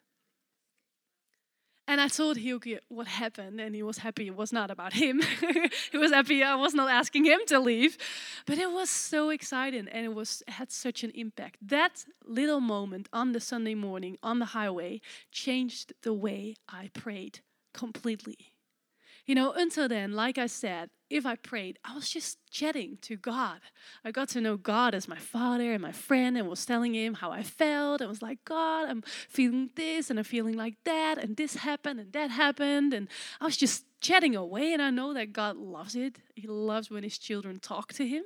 And 1.90 2.02
I 2.02 2.10
told 2.10 2.38
Hilke 2.38 2.80
what 2.90 3.08
happened, 3.08 3.62
and 3.62 3.74
he 3.74 3.82
was 3.82 4.00
happy 4.00 4.28
it 4.28 4.36
was 4.36 4.52
not 4.52 4.70
about 4.70 4.94
him. 4.94 5.22
he 5.92 5.98
was 5.98 6.12
happy 6.12 6.44
I 6.44 6.56
was 6.56 6.74
not 6.74 6.90
asking 6.90 7.26
him 7.26 7.40
to 7.48 7.60
leave. 7.60 7.98
But 8.46 8.58
it 8.58 8.72
was 8.72 8.90
so 8.90 9.30
exciting, 9.30 9.88
and 9.88 10.06
it 10.06 10.14
was 10.14 10.44
had 10.50 10.70
such 10.72 11.06
an 11.06 11.12
impact. 11.12 11.58
That 11.62 12.04
little 12.26 12.60
moment 12.60 13.08
on 13.14 13.32
the 13.32 13.40
Sunday 13.40 13.76
morning 13.76 14.18
on 14.22 14.40
the 14.40 14.48
highway 14.48 15.00
changed 15.32 15.94
the 16.04 16.14
way 16.14 16.56
I 16.68 16.90
prayed 16.94 17.40
completely. 17.74 18.57
You 19.28 19.36
know, 19.36 19.52
until 19.52 19.90
then, 19.90 20.14
like 20.14 20.38
I 20.38 20.48
said, 20.48 20.90
if 21.10 21.26
I 21.26 21.36
prayed, 21.36 21.80
I 21.84 21.94
was 21.94 22.10
just 22.10 22.38
chatting 22.50 22.98
to 23.02 23.18
God. 23.18 23.60
I 24.04 24.12
got 24.12 24.30
to 24.30 24.42
know 24.42 24.56
God 24.56 24.96
as 24.96 25.08
my 25.08 25.18
father 25.18 25.74
and 25.74 25.82
my 25.82 25.92
friend 25.92 26.38
and 26.38 26.48
was 26.48 26.66
telling 26.66 26.94
him 26.94 27.16
how 27.16 27.32
I 27.32 27.44
felt. 27.44 28.02
I 28.02 28.06
was 28.06 28.22
like, 28.22 28.40
God, 28.46 28.90
I'm 28.90 29.04
feeling 29.28 29.70
this 29.76 30.10
and 30.10 30.18
I'm 30.18 30.26
feeling 30.26 30.56
like 30.56 30.76
that, 30.86 31.18
and 31.18 31.36
this 31.36 31.56
happened 31.56 32.00
and 32.00 32.14
that 32.14 32.30
happened. 32.30 32.94
And 32.94 33.10
I 33.42 33.46
was 33.46 33.58
just 33.58 33.84
chatting 34.00 34.36
away, 34.36 34.72
and 34.72 34.82
I 34.82 34.92
know 34.92 35.14
that 35.14 35.34
God 35.34 35.58
loves 35.58 35.96
it. 35.96 36.20
He 36.36 36.48
loves 36.48 36.90
when 36.90 37.04
His 37.04 37.18
children 37.18 37.60
talk 37.60 37.92
to 37.94 38.08
Him. 38.08 38.24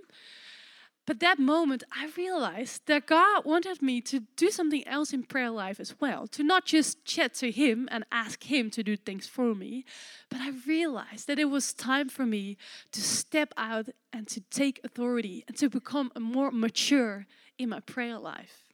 But 1.12 1.20
that 1.20 1.40
moment, 1.40 1.84
I 1.92 2.10
realized 2.16 2.86
that 2.86 3.06
God 3.06 3.44
wanted 3.44 3.82
me 3.82 4.00
to 4.00 4.22
do 4.38 4.50
something 4.50 4.88
else 4.88 5.12
in 5.12 5.24
prayer 5.24 5.50
life 5.50 5.78
as 5.82 5.94
well. 6.00 6.26
To 6.28 6.42
not 6.42 6.64
just 6.64 7.04
chat 7.04 7.34
to 7.34 7.52
Him 7.52 7.90
and 7.92 8.06
ask 8.14 8.50
Him 8.50 8.70
to 8.70 8.82
do 8.82 8.96
things 8.96 9.28
for 9.28 9.54
me, 9.54 9.84
but 10.30 10.40
I 10.40 10.52
realized 10.66 11.28
that 11.28 11.38
it 11.38 11.50
was 11.50 11.74
time 11.74 12.08
for 12.08 12.26
me 12.26 12.56
to 12.94 13.02
step 13.02 13.54
out 13.58 13.90
and 14.14 14.26
to 14.30 14.40
take 14.40 14.80
authority 14.86 15.44
and 15.50 15.58
to 15.58 15.70
become 15.70 16.14
more 16.18 16.50
mature 16.50 17.28
in 17.58 17.68
my 17.68 17.82
prayer 17.82 18.18
life. 18.18 18.71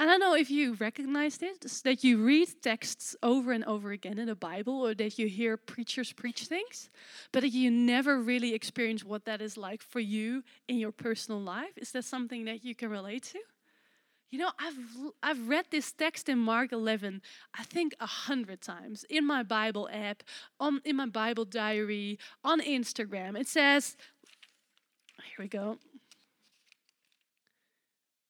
I 0.00 0.06
don't 0.06 0.20
know 0.20 0.36
if 0.36 0.48
you 0.48 0.74
recognize 0.74 1.38
this, 1.38 1.82
that 1.82 2.04
you 2.04 2.24
read 2.24 2.48
texts 2.62 3.16
over 3.20 3.50
and 3.50 3.64
over 3.64 3.90
again 3.90 4.16
in 4.16 4.26
the 4.26 4.36
Bible 4.36 4.86
or 4.86 4.94
that 4.94 5.18
you 5.18 5.26
hear 5.26 5.56
preachers 5.56 6.12
preach 6.12 6.42
things, 6.44 6.88
but 7.32 7.40
that 7.40 7.48
you 7.48 7.68
never 7.68 8.22
really 8.22 8.54
experience 8.54 9.02
what 9.02 9.24
that 9.24 9.40
is 9.40 9.56
like 9.56 9.82
for 9.82 9.98
you 9.98 10.44
in 10.68 10.78
your 10.78 10.92
personal 10.92 11.40
life. 11.40 11.76
Is 11.76 11.90
that 11.92 12.04
something 12.04 12.44
that 12.44 12.64
you 12.64 12.76
can 12.76 12.90
relate 12.90 13.24
to? 13.24 13.40
You 14.30 14.38
know, 14.38 14.52
I've 14.60 14.76
I've 15.20 15.48
read 15.48 15.66
this 15.70 15.90
text 15.90 16.28
in 16.28 16.38
Mark 16.38 16.70
11, 16.70 17.20
I 17.58 17.64
think 17.64 17.94
a 17.98 18.06
hundred 18.06 18.60
times 18.60 19.04
in 19.10 19.26
my 19.26 19.42
Bible 19.42 19.88
app, 19.90 20.22
on 20.60 20.80
in 20.84 20.94
my 20.96 21.06
Bible 21.06 21.44
diary, 21.44 22.20
on 22.44 22.60
Instagram. 22.60 23.40
It 23.40 23.48
says, 23.48 23.96
here 25.24 25.44
we 25.44 25.48
go. 25.48 25.78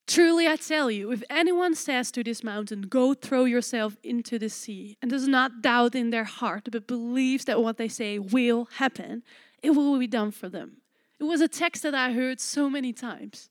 Truly 0.09 0.49
I 0.49 0.57
tell 0.57 0.91
you, 0.91 1.13
if 1.13 1.23
anyone 1.29 1.75
says 1.75 2.11
to 2.13 2.25
this 2.25 2.43
mountain, 2.43 2.81
Go 2.81 3.13
throw 3.13 3.45
yourself 3.45 3.99
into 4.03 4.39
the 4.39 4.49
sea, 4.49 4.97
and 5.03 5.11
does 5.11 5.29
not 5.29 5.61
doubt 5.61 5.95
in 5.95 6.09
their 6.09 6.25
heart, 6.25 6.71
but 6.73 6.87
believes 6.87 7.45
that 7.45 7.63
what 7.63 7.77
they 7.77 7.89
say 7.89 8.19
will 8.19 8.69
happen, 8.77 9.23
it 9.63 9.71
will 9.71 9.99
be 9.99 10.07
done 10.07 10.31
for 10.31 10.49
them. 10.49 10.79
It 11.21 11.25
was 11.25 11.43
a 11.43 11.49
text 11.49 11.83
that 11.83 11.95
I 11.95 12.13
heard 12.13 12.41
so 12.41 12.71
many 12.71 12.95
times. 12.95 13.51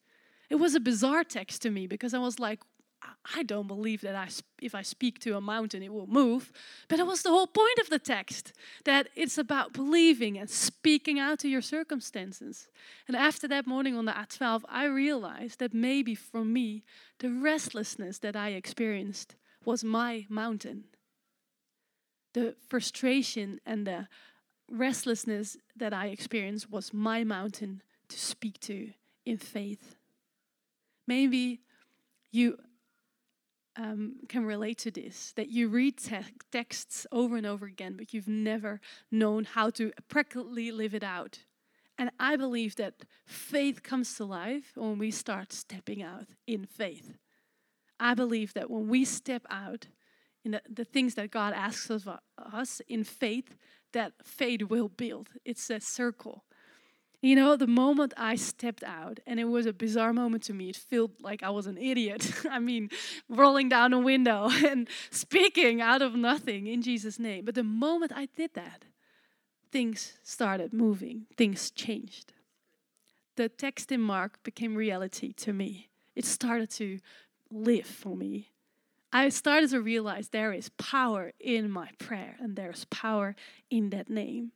It 0.50 0.56
was 0.56 0.74
a 0.74 0.80
bizarre 0.80 1.24
text 1.24 1.62
to 1.62 1.70
me 1.70 1.86
because 1.86 2.16
I 2.16 2.20
was 2.20 2.40
like, 2.40 2.62
I 3.36 3.44
don't 3.44 3.68
believe 3.68 4.02
that 4.02 4.16
I, 4.16 4.30
if 4.62 4.74
I 4.74 4.82
speak 4.82 5.20
to 5.20 5.36
a 5.36 5.42
mountain, 5.42 5.84
it 5.84 5.92
will 5.92 6.08
move. 6.08 6.52
But 6.88 7.00
it 7.00 7.06
was 7.06 7.22
the 7.22 7.30
whole 7.30 7.48
point 7.48 7.80
of 7.80 7.90
the 7.90 8.00
text 8.00 8.54
that 8.86 9.10
it's 9.16 9.38
about 9.38 9.74
believing 9.74 10.38
and 10.38 10.50
speaking 10.50 11.20
out 11.20 11.40
to 11.40 11.50
your 11.50 11.62
circumstances. 11.62 12.68
And 13.08 13.16
after 13.16 13.48
that 13.50 13.68
morning 13.68 13.96
on 13.98 14.06
the 14.06 14.12
A12, 14.12 14.64
I 14.70 14.86
realized 14.86 15.60
that 15.60 15.74
maybe 15.74 16.16
for 16.16 16.46
me, 16.46 16.84
the 17.20 17.30
restlessness 17.30 18.20
that 18.20 18.36
I 18.36 18.50
experienced 18.50 19.36
was 19.66 19.84
my 19.84 20.26
mountain. 20.30 20.86
The 22.34 22.56
frustration 22.68 23.60
and 23.66 23.86
the 23.86 24.08
restlessness 24.70 25.58
that 25.76 25.94
I 25.94 26.08
experienced 26.08 26.70
was 26.70 26.94
my 26.94 27.24
mountain 27.24 27.82
to 28.10 28.20
speak 28.20 28.60
to 28.62 28.92
in 29.26 29.38
faith. 29.38 29.96
Maybe 31.06 31.62
you 32.32 32.58
um, 33.78 34.16
can 34.28 34.46
relate 34.46 34.80
to 34.80 34.92
this 34.92 35.34
that 35.36 35.50
you 35.50 35.70
read 35.70 35.98
te- 35.98 36.20
texts 36.52 37.06
over 37.12 37.38
and 37.38 37.46
over 37.46 37.66
again, 37.66 37.96
but 37.96 38.14
you've 38.14 38.28
never 38.28 38.82
known 39.12 39.46
how 39.46 39.70
to 39.72 39.92
practically 40.10 40.72
live 40.72 40.94
it 40.94 41.04
out. 41.04 41.40
And 41.98 42.12
I 42.20 42.36
believe 42.36 42.76
that 42.76 43.06
faith 43.26 43.82
comes 43.84 44.16
to 44.16 44.26
life 44.26 44.72
when 44.76 44.98
we 44.98 45.12
start 45.12 45.52
stepping 45.52 46.04
out 46.04 46.26
in 46.46 46.66
faith. 46.66 47.18
I 48.00 48.14
believe 48.14 48.54
that 48.54 48.70
when 48.70 48.88
we 48.88 49.06
step 49.06 49.44
out 49.50 49.88
in 50.44 50.52
the, 50.52 50.62
the 50.70 50.86
things 50.86 51.16
that 51.16 51.32
God 51.32 51.54
asks 51.54 51.90
of 51.90 52.08
us 52.38 52.82
in 52.88 53.04
faith, 53.04 53.56
that 53.94 54.14
faith 54.24 54.64
will 54.64 54.90
build. 54.90 55.30
It's 55.44 55.70
a 55.70 55.80
circle. 55.80 56.44
You 57.22 57.36
know, 57.36 57.56
the 57.56 57.68
moment 57.68 58.14
I 58.16 58.36
stepped 58.36 58.84
out, 58.84 59.20
and 59.26 59.40
it 59.40 59.46
was 59.46 59.66
a 59.66 59.74
bizarre 59.74 60.14
moment 60.14 60.44
to 60.44 60.54
me, 60.54 60.70
it 60.70 60.76
felt 60.76 61.12
like 61.20 61.42
I 61.42 61.50
was 61.50 61.66
an 61.66 61.78
idiot. 61.78 62.32
I 62.52 62.60
mean, 62.60 62.90
rolling 63.28 63.70
down 63.70 63.94
a 63.94 64.00
window 64.00 64.50
and 64.66 64.88
speaking 65.10 65.82
out 65.82 66.02
of 66.02 66.16
nothing 66.16 66.68
in 66.68 66.82
Jesus' 66.82 67.18
name. 67.18 67.46
But 67.46 67.56
the 67.56 67.64
moment 67.64 68.12
I 68.16 68.28
did 68.36 68.54
that, 68.54 68.86
things 69.72 70.14
started 70.24 70.74
moving, 70.74 71.26
things 71.36 71.72
changed. 71.72 72.34
The 73.36 73.50
text 73.50 73.92
in 73.92 74.02
Mark 74.02 74.42
became 74.44 74.76
reality 74.76 75.34
to 75.34 75.54
me. 75.54 75.90
It 76.16 76.26
started 76.26 76.70
to 76.72 77.00
live 77.52 77.86
for 77.86 78.16
me. 78.16 78.50
I 79.12 79.30
started 79.30 79.70
to 79.72 79.82
realize 79.82 80.30
there 80.30 80.54
is 80.54 80.70
power 80.78 81.32
in 81.40 81.72
my 81.72 81.90
prayer, 81.98 82.36
and 82.40 82.56
there's 82.56 82.86
power 82.86 83.36
in 83.70 83.90
that 83.92 84.10
name. 84.10 84.52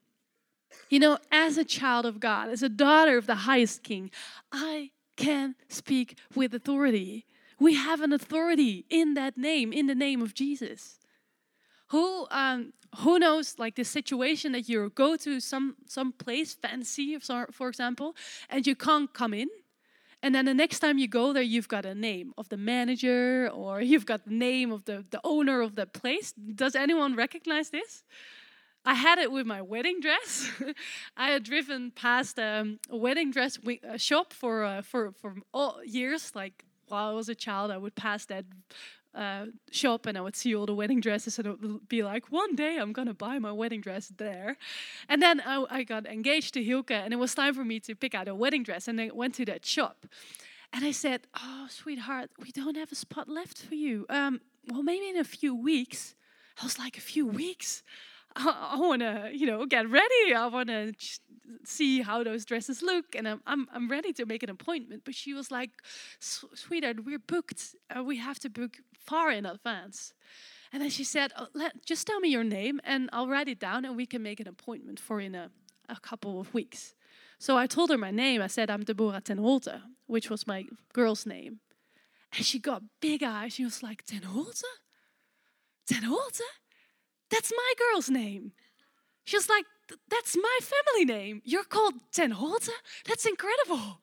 You 0.90 1.00
know, 1.00 1.18
as 1.32 1.58
a 1.58 1.66
child 1.66 2.06
of 2.06 2.20
God, 2.20 2.50
as 2.50 2.64
a 2.64 2.70
daughter 2.70 3.18
of 3.18 3.28
the 3.28 3.36
highest 3.36 3.84
king, 3.84 4.12
I 4.52 4.92
can 5.16 5.56
speak 5.70 6.18
with 6.36 6.54
authority. 6.54 7.26
We 7.60 7.76
have 7.76 8.02
an 8.02 8.12
authority 8.12 8.86
in 8.90 9.14
that 9.14 9.38
name, 9.38 9.72
in 9.72 9.88
the 9.88 9.96
name 9.96 10.22
of 10.22 10.34
Jesus. 10.34 11.00
Who 11.88 12.28
um, 12.32 12.74
who 12.98 13.20
knows 13.20 13.58
like 13.58 13.76
the 13.76 13.84
situation 13.84 14.52
that 14.52 14.68
you 14.68 14.92
go 14.96 15.16
to 15.18 15.40
some 15.40 15.76
some 15.88 16.12
place 16.12 16.54
fancy 16.54 17.18
for 17.20 17.70
example 17.70 18.16
and 18.50 18.68
you 18.68 18.76
can't 18.76 19.14
come 19.14 19.34
in 19.34 19.48
and 20.24 20.36
then 20.36 20.46
the 20.46 20.54
next 20.54 20.80
time 20.80 20.98
you 20.98 21.08
go 21.08 21.32
there 21.34 21.42
you've 21.44 21.68
got 21.68 21.86
a 21.86 21.96
name 21.96 22.34
of 22.38 22.50
the 22.50 22.58
manager 22.58 23.50
or 23.54 23.82
you've 23.82 24.06
got 24.06 24.26
the 24.26 24.34
name 24.34 24.72
of 24.72 24.86
the, 24.86 25.06
the 25.10 25.22
owner 25.24 25.62
of 25.62 25.76
the 25.76 25.86
place 25.86 26.34
does 26.34 26.76
anyone 26.76 27.16
recognize 27.16 27.70
this 27.70 28.04
I 28.86 28.96
had 28.96 29.20
it 29.20 29.32
with 29.32 29.46
my 29.46 29.62
wedding 29.62 30.00
dress. 30.00 30.50
I 31.18 31.30
had 31.30 31.44
driven 31.44 31.92
past 31.92 32.40
um, 32.40 32.80
a 32.90 32.98
wedding 32.98 33.32
dress 33.32 33.60
shop 33.98 34.34
for 34.34 34.64
uh, 34.64 34.82
for 34.82 35.12
for 35.12 35.36
years. 35.86 36.32
Like 36.36 36.66
while 36.88 37.10
I 37.10 37.14
was 37.14 37.30
a 37.30 37.36
child, 37.36 37.72
I 37.72 37.78
would 37.78 37.96
pass 37.96 38.26
that 38.26 38.46
uh, 39.14 39.48
shop 39.72 40.06
and 40.06 40.18
I 40.18 40.22
would 40.22 40.36
see 40.36 40.56
all 40.56 40.66
the 40.66 40.74
wedding 40.74 41.00
dresses 41.00 41.38
and 41.38 41.48
it 41.48 41.62
would 41.62 41.88
be 41.88 42.04
like, 42.04 42.32
one 42.32 42.56
day 42.56 42.78
I'm 42.78 42.94
gonna 42.94 43.14
buy 43.14 43.40
my 43.40 43.52
wedding 43.52 43.82
dress 43.82 44.12
there. 44.18 44.58
And 45.10 45.22
then 45.22 45.42
I, 45.46 45.66
I 45.70 45.84
got 45.84 46.06
engaged 46.06 46.54
to 46.56 46.64
Hilke 46.64 46.92
and 46.92 47.14
it 47.14 47.18
was 47.18 47.36
time 47.36 47.54
for 47.54 47.66
me 47.66 47.80
to 47.82 47.96
pick 47.96 48.16
out 48.16 48.28
a 48.28 48.36
wedding 48.36 48.64
dress 48.64 48.88
and 48.88 49.00
I 49.00 49.10
went 49.14 49.36
to 49.36 49.46
that 49.46 49.66
shop. 49.66 50.06
And 50.74 50.86
I 50.86 50.92
said, 50.92 51.28
oh, 51.38 51.68
sweetheart, 51.70 52.30
we 52.40 52.52
don't 52.52 52.78
have 52.78 52.92
a 52.92 52.96
spot 52.96 53.28
left 53.28 53.58
for 53.62 53.76
you. 53.76 54.06
Um, 54.10 54.40
well, 54.70 54.84
maybe 54.84 55.10
in 55.10 55.18
a 55.18 55.26
few 55.26 55.54
weeks. 55.54 56.16
I 56.62 56.64
was 56.64 56.80
like, 56.80 56.98
a 56.98 57.02
few 57.02 57.26
weeks? 57.26 57.84
I, 58.36 58.74
I 58.74 58.80
want 58.80 59.02
to, 59.02 59.30
you 59.34 59.46
know, 59.46 59.66
get 59.66 59.90
ready. 59.90 60.34
I 60.36 60.48
want 60.48 60.70
to 60.70 60.94
see 61.66 62.02
how 62.02 62.24
those 62.24 62.46
dresses 62.46 62.82
look, 62.82 63.16
and 63.16 63.28
I'm, 63.28 63.42
I'm, 63.46 63.68
I'm 63.74 63.90
ready 63.90 64.14
to 64.14 64.26
make 64.26 64.44
an 64.44 64.50
appointment. 64.50 65.04
But 65.04 65.16
she 65.16 65.34
was 65.34 65.52
like, 65.52 65.72
"Sweetheart, 66.20 67.06
we're 67.06 67.20
booked. 67.20 67.76
Uh, 67.96 68.04
we 68.04 68.18
have 68.18 68.40
to 68.40 68.50
book 68.50 68.78
far 68.94 69.32
in 69.32 69.46
advance." 69.46 70.14
And 70.74 70.82
then 70.82 70.90
she 70.90 71.04
said, 71.04 71.34
oh, 71.38 71.48
let, 71.54 71.86
"Just 71.86 72.08
tell 72.08 72.20
me 72.20 72.30
your 72.30 72.46
name, 72.46 72.80
and 72.84 73.10
I'll 73.12 73.28
write 73.28 73.50
it 73.50 73.60
down, 73.60 73.86
and 73.86 73.98
we 73.98 74.06
can 74.06 74.24
make 74.24 74.40
an 74.40 74.48
appointment 74.48 75.00
for 75.00 75.20
in 75.20 75.36
a, 75.36 75.52
a 75.90 76.00
couple 76.00 76.40
of 76.40 76.54
weeks." 76.54 76.96
So 77.38 77.58
I 77.58 77.68
told 77.68 77.90
her 77.90 77.98
my 77.98 78.12
name. 78.12 78.42
I 78.42 78.48
said, 78.48 78.70
"I'm 78.70 78.84
Deborah 78.84 79.22
Ten 79.22 79.40
Holte," 79.40 79.82
which 80.08 80.30
was 80.30 80.48
my 80.48 80.66
girl's 80.94 81.26
name. 81.26 81.60
And 82.36 82.46
she 82.46 82.60
got 82.60 82.84
big 83.02 83.24
eyes. 83.24 83.54
She 83.54 83.64
was 83.64 83.84
like, 83.84 84.06
Ten 84.06 84.22
Holte? 84.22 84.64
Ten 85.86 86.04
Holte? 86.04 86.42
That's 87.32 87.52
my 87.52 87.74
girl's 87.78 88.10
name. 88.10 88.52
She's 89.24 89.50
like, 89.50 89.66
That's 90.10 90.36
my 90.36 90.60
family 90.62 91.06
name. 91.06 91.42
You're 91.46 91.64
called 91.64 91.94
Ten 92.12 92.34
Holte? 92.34 92.70
That's 93.08 93.26
incredible. 93.26 94.00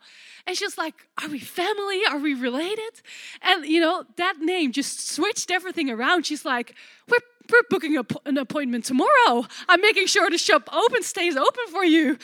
And 0.46 0.56
she's 0.56 0.78
like, 0.78 1.06
Are 1.22 1.28
we 1.28 1.38
family? 1.38 2.00
Are 2.10 2.18
we 2.18 2.34
related? 2.34 3.02
And, 3.42 3.66
you 3.66 3.80
know, 3.80 4.04
that 4.16 4.38
name 4.40 4.72
just 4.72 5.10
switched 5.10 5.50
everything 5.50 5.90
around. 5.90 6.26
She's 6.26 6.44
like, 6.44 6.74
We're, 7.08 7.18
we're 7.50 7.62
booking 7.68 7.96
a, 7.98 8.04
an 8.24 8.38
appointment 8.38 8.84
tomorrow. 8.84 9.46
I'm 9.68 9.80
making 9.80 10.06
sure 10.06 10.30
the 10.30 10.38
shop 10.38 10.68
open 10.72 11.02
stays 11.02 11.36
open 11.36 11.64
for 11.70 11.84
you. 11.84 12.18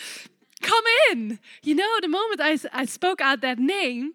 Come 0.62 0.84
in. 1.10 1.38
You 1.62 1.74
know, 1.74 2.00
the 2.00 2.08
moment 2.08 2.40
I, 2.40 2.58
I 2.72 2.86
spoke 2.86 3.20
out 3.20 3.42
that 3.42 3.58
name, 3.58 4.12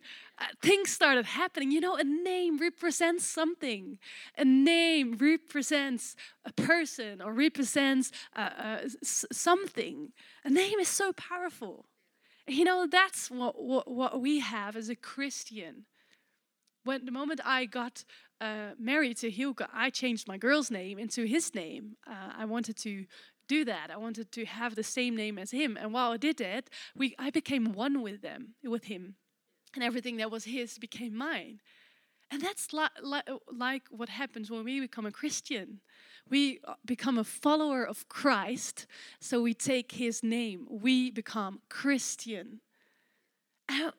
things 0.61 0.89
started 0.89 1.25
happening. 1.25 1.71
You 1.71 1.81
know, 1.81 1.95
a 1.95 2.03
name 2.03 2.57
represents 2.57 3.25
something. 3.25 3.97
A 4.37 4.45
name 4.45 5.17
represents 5.19 6.15
a 6.45 6.53
person 6.53 7.21
or 7.21 7.33
represents 7.33 8.11
uh, 8.35 8.49
uh, 8.57 8.77
something. 9.03 10.09
A 10.43 10.49
name 10.49 10.79
is 10.79 10.87
so 10.87 11.13
powerful. 11.13 11.85
You 12.47 12.63
know, 12.63 12.87
that's 12.89 13.29
what, 13.29 13.61
what, 13.61 13.91
what 13.91 14.21
we 14.21 14.39
have 14.39 14.75
as 14.75 14.89
a 14.89 14.95
Christian. 14.95 15.85
When 16.83 17.05
the 17.05 17.11
moment 17.11 17.41
I 17.45 17.65
got 17.65 18.05
uh, 18.41 18.71
married 18.79 19.17
to 19.17 19.29
Hilke, 19.29 19.67
I 19.73 19.89
changed 19.89 20.27
my 20.27 20.37
girl's 20.37 20.71
name 20.71 20.97
into 20.97 21.25
his 21.25 21.53
name. 21.53 21.97
Uh, 22.07 22.31
I 22.37 22.45
wanted 22.45 22.77
to 22.77 23.05
do 23.47 23.65
that. 23.65 23.91
I 23.91 23.97
wanted 23.97 24.31
to 24.31 24.45
have 24.45 24.75
the 24.75 24.83
same 24.83 25.15
name 25.15 25.37
as 25.37 25.51
him. 25.51 25.77
And 25.79 25.93
while 25.93 26.11
I 26.11 26.17
did 26.17 26.37
that, 26.37 26.69
we 26.95 27.15
I 27.19 27.29
became 27.29 27.73
one 27.73 28.01
with 28.01 28.21
them, 28.21 28.55
with 28.63 28.85
him 28.85 29.15
and 29.75 29.83
everything 29.83 30.17
that 30.17 30.31
was 30.31 30.45
his 30.45 30.77
became 30.77 31.15
mine. 31.15 31.59
And 32.31 32.41
that's 32.41 32.73
li- 32.73 32.87
li- 33.01 33.21
like 33.51 33.83
what 33.89 34.09
happens 34.09 34.51
when 34.51 34.63
we 34.63 34.79
become 34.79 35.05
a 35.05 35.11
Christian. 35.11 35.81
We 36.29 36.59
uh, 36.67 36.75
become 36.85 37.17
a 37.17 37.23
follower 37.23 37.83
of 37.83 38.07
Christ, 38.07 38.85
so 39.19 39.41
we 39.41 39.53
take 39.53 39.93
his 39.93 40.21
name. 40.21 40.67
We 40.69 41.09
become 41.09 41.61
Christian. 41.69 42.61
And 43.67 43.93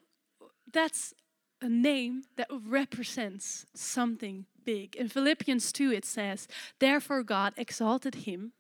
that's 0.72 1.12
a 1.60 1.68
name 1.68 2.22
that 2.36 2.48
represents 2.50 3.66
something 3.74 4.46
big. 4.64 4.94
In 4.96 5.08
Philippians 5.08 5.72
2, 5.72 5.92
it 5.92 6.04
says, 6.04 6.46
Therefore, 6.78 7.22
God 7.22 7.54
exalted 7.56 8.14
him, 8.14 8.52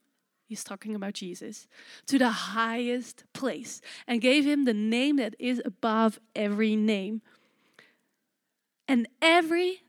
he's 0.50 0.64
talking 0.64 0.96
about 0.96 1.14
Jesus, 1.14 1.68
to 2.06 2.18
the 2.18 2.28
highest 2.28 3.22
place 3.32 3.80
and 4.08 4.20
gave 4.20 4.44
him 4.44 4.64
the 4.64 4.74
name 4.74 5.16
that 5.16 5.36
is 5.38 5.62
above 5.64 6.18
every 6.34 6.74
name. 6.74 7.22
And 8.88 9.06
every 9.22 9.82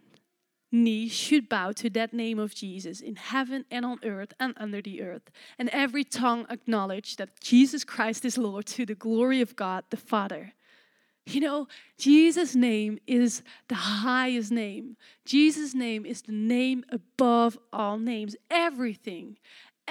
knee 0.72 1.08
should 1.10 1.50
bow 1.50 1.72
to 1.72 1.90
that 1.90 2.14
name 2.14 2.38
of 2.38 2.54
Jesus 2.54 3.02
in 3.02 3.16
heaven 3.16 3.66
and 3.72 3.84
on 3.84 3.98
earth 4.04 4.34
and 4.40 4.54
under 4.56 4.84
the 4.84 5.02
earth. 5.02 5.32
And 5.58 5.68
every 5.70 6.04
tongue 6.04 6.46
acknowledge 6.48 7.16
that 7.16 7.42
Jesus 7.42 7.84
Christ 7.84 8.24
is 8.24 8.38
Lord 8.38 8.68
to 8.68 8.86
the 8.86 8.94
glory 8.94 9.42
of 9.42 9.56
God 9.56 9.86
the 9.90 9.98
Father. 9.98 10.54
You 11.26 11.42
know, 11.42 11.68
Jesus' 11.98 12.56
name 12.56 13.00
is 13.08 13.42
the 13.68 13.76
highest 13.76 14.52
name. 14.52 14.96
Jesus' 15.26 15.74
name 15.74 16.06
is 16.06 16.22
the 16.22 16.32
name 16.32 16.84
above 16.90 17.58
all 17.74 17.98
names. 17.98 18.36
Everything, 18.52 19.38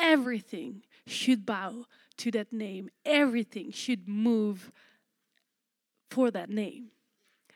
everything 0.01 0.83
should 1.07 1.45
bow 1.47 1.87
to 2.19 2.31
that 2.33 2.53
name. 2.53 2.91
Everything 3.05 3.71
should 3.73 4.09
move 4.09 4.73
for 6.11 6.31
that 6.31 6.51
name. 6.51 6.89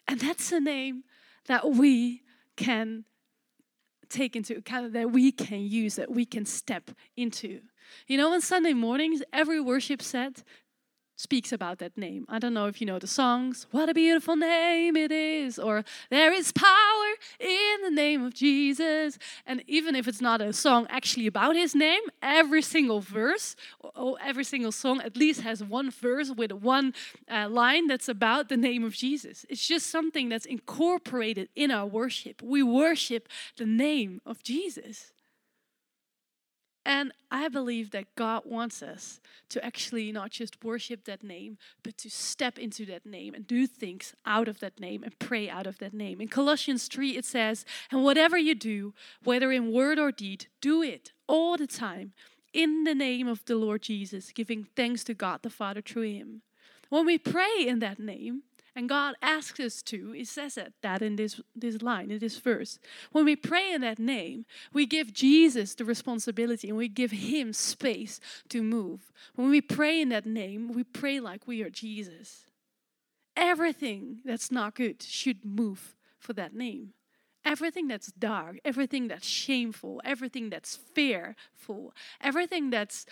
And 0.07 0.21
that's 0.21 0.53
a 0.53 0.61
name 0.61 1.05
that 1.47 1.71
we 1.71 2.23
can 2.57 3.05
take 4.09 4.37
into 4.37 4.57
account, 4.57 4.93
that 4.93 5.11
we 5.11 5.33
can 5.33 5.61
use, 5.61 5.97
that 5.97 6.11
we 6.11 6.25
can 6.25 6.45
step 6.45 6.91
into. 7.17 7.61
You 8.07 8.17
know, 8.17 8.33
on 8.33 8.41
Sunday 8.41 8.73
mornings, 8.73 9.23
every 9.33 9.61
worship 9.61 10.03
set 10.03 10.43
speaks 11.17 11.53
about 11.53 11.79
that 11.79 11.97
name. 11.97 12.27
I 12.29 12.39
don't 12.39 12.55
know 12.55 12.67
if 12.67 12.81
you 12.81 12.87
know 12.87 12.99
the 12.99 13.07
songs, 13.07 13.67
What 13.71 13.89
a 13.89 13.95
Beautiful 13.95 14.37
Name 14.37 14.97
It 14.97 15.13
Is, 15.13 15.59
or 15.59 15.85
There 16.11 16.33
is 16.33 16.53
Power 16.53 16.94
in 17.39 17.83
the 17.83 17.91
Name 17.91 18.25
of 18.25 18.35
Jesus. 18.35 19.19
And 19.47 19.63
even 19.67 19.95
if 19.95 20.07
it's 20.07 20.21
not 20.21 20.41
a 20.41 20.53
song 20.53 20.87
actually 20.91 21.27
about 21.27 21.57
his 21.57 21.75
name, 21.75 22.03
every 22.23 22.63
single 22.63 23.01
verse, 23.01 23.57
or 23.81 24.17
every 24.23 24.45
single 24.45 24.73
song 24.73 25.01
at 25.01 25.17
least 25.17 25.41
has 25.41 25.63
one 25.63 25.91
verse 25.91 26.31
with 26.31 26.53
one 26.53 26.93
uh, 27.31 27.49
line 27.49 27.87
that's 27.87 28.09
about 28.09 28.49
the 28.49 28.57
name 28.57 28.85
of 28.85 28.95
Jesus. 28.95 29.47
It's 29.49 29.67
just 29.67 29.87
something 29.87 30.29
that's 30.29 30.47
incorporated 30.47 31.49
in 31.55 31.71
our 31.71 31.87
worship. 31.87 32.43
We 32.43 32.63
worship 32.63 33.29
the 33.57 33.67
name 33.67 34.21
of 34.27 34.43
Jesus. 34.43 35.14
And 36.87 37.13
I 37.31 37.49
believe 37.49 37.93
that 37.93 38.15
God 38.15 38.43
wants 38.45 38.83
us 38.83 39.21
to 39.49 39.65
actually 39.65 40.13
not 40.13 40.31
just 40.31 40.63
worship 40.63 41.05
that 41.05 41.23
name, 41.23 41.57
but 41.83 41.97
to 41.99 42.11
step 42.11 42.59
into 42.59 42.85
that 42.87 43.07
name 43.07 43.35
and 43.35 43.47
do 43.47 43.67
things 43.67 44.15
out 44.27 44.49
of 44.49 44.61
that 44.61 44.79
name 44.79 45.03
and 45.03 45.19
pray 45.19 45.49
out 45.49 45.67
of 45.67 45.79
that 45.79 45.95
name. 45.95 46.21
In 46.21 46.29
Colossians 46.29 46.87
3, 46.89 47.17
it 47.17 47.25
says, 47.25 47.65
And 47.91 48.05
whatever 48.05 48.37
you 48.37 48.55
do, 48.55 48.93
whether 49.23 49.51
in 49.51 49.73
word 49.73 49.99
or 49.99 50.13
deed, 50.13 50.47
do 50.61 50.83
it 50.83 51.13
all 51.27 51.57
the 51.57 51.67
time 51.67 52.13
in 52.53 52.85
the 52.85 52.95
name 52.95 53.27
of 53.27 53.45
the 53.47 53.57
Lord 53.57 53.83
Jesus, 53.83 54.31
giving 54.31 54.69
thanks 54.77 55.03
to 55.05 55.15
God 55.15 55.41
the 55.43 55.51
Father 55.51 55.81
through 55.81 56.13
Him. 56.13 56.43
When 56.89 57.07
we 57.07 57.19
pray 57.19 57.67
in 57.67 57.81
that 57.81 57.99
name, 57.99 58.43
and 58.77 58.89
God 58.89 59.15
asks 59.23 59.61
us 59.61 59.83
to, 59.83 60.13
He 60.13 60.25
says 60.25 60.57
it, 60.57 60.73
that 60.83 61.03
in 61.03 61.17
this, 61.17 61.41
this 61.55 61.81
line, 61.83 62.11
in 62.11 62.19
this 62.19 62.39
verse. 62.39 62.79
When 63.13 63.25
we 63.25 63.37
pray 63.37 63.73
in 63.73 63.83
that 63.83 63.99
name, 63.99 64.47
we 64.73 64.87
give 64.87 65.13
Jesus 65.13 65.75
the 65.75 65.85
responsibility 65.85 66.69
and 66.69 66.77
we 66.77 66.89
give 66.89 67.13
Him 67.13 67.53
space 67.53 68.21
to 68.49 68.63
move. 68.63 69.13
When 69.37 69.51
we 69.51 69.61
pray 69.61 70.01
in 70.01 70.09
that 70.11 70.27
name, 70.27 70.73
we 70.73 70.85
pray 70.85 71.21
like 71.21 71.47
we 71.47 71.63
are 71.63 71.71
Jesus. 71.71 72.47
Everything 73.37 74.21
that's 74.25 74.51
not 74.51 74.75
good 74.75 75.03
should 75.03 75.45
move 75.45 75.95
for 76.19 76.33
that 76.33 76.55
name 76.55 76.95
everything 77.45 77.89
that's 77.89 78.13
dark, 78.13 78.59
everything 78.65 79.09
that's 79.09 79.27
shameful, 79.27 80.01
everything 80.05 80.51
that's 80.51 80.77
fearful, 80.77 81.95
everything 82.21 82.71
that's 82.71 83.07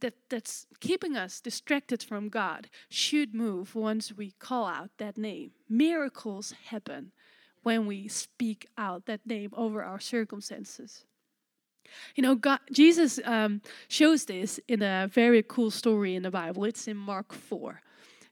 that, 0.00 0.14
that's 0.28 0.66
keeping 0.80 1.16
us 1.16 1.40
distracted 1.40 2.02
from 2.02 2.28
God 2.28 2.68
should 2.88 3.34
move 3.34 3.74
once 3.74 4.12
we 4.12 4.32
call 4.38 4.66
out 4.66 4.90
that 4.98 5.18
name. 5.18 5.52
Miracles 5.68 6.54
happen 6.66 7.12
when 7.62 7.86
we 7.86 8.08
speak 8.08 8.66
out 8.78 9.06
that 9.06 9.26
name 9.26 9.50
over 9.54 9.82
our 9.82 10.00
circumstances. 10.00 11.04
You 12.14 12.22
know, 12.22 12.34
God, 12.34 12.60
Jesus 12.72 13.18
um, 13.24 13.62
shows 13.88 14.24
this 14.24 14.60
in 14.68 14.82
a 14.82 15.08
very 15.12 15.42
cool 15.42 15.70
story 15.70 16.14
in 16.14 16.22
the 16.22 16.30
Bible. 16.30 16.64
It's 16.64 16.86
in 16.86 16.96
Mark 16.96 17.32
4. 17.32 17.82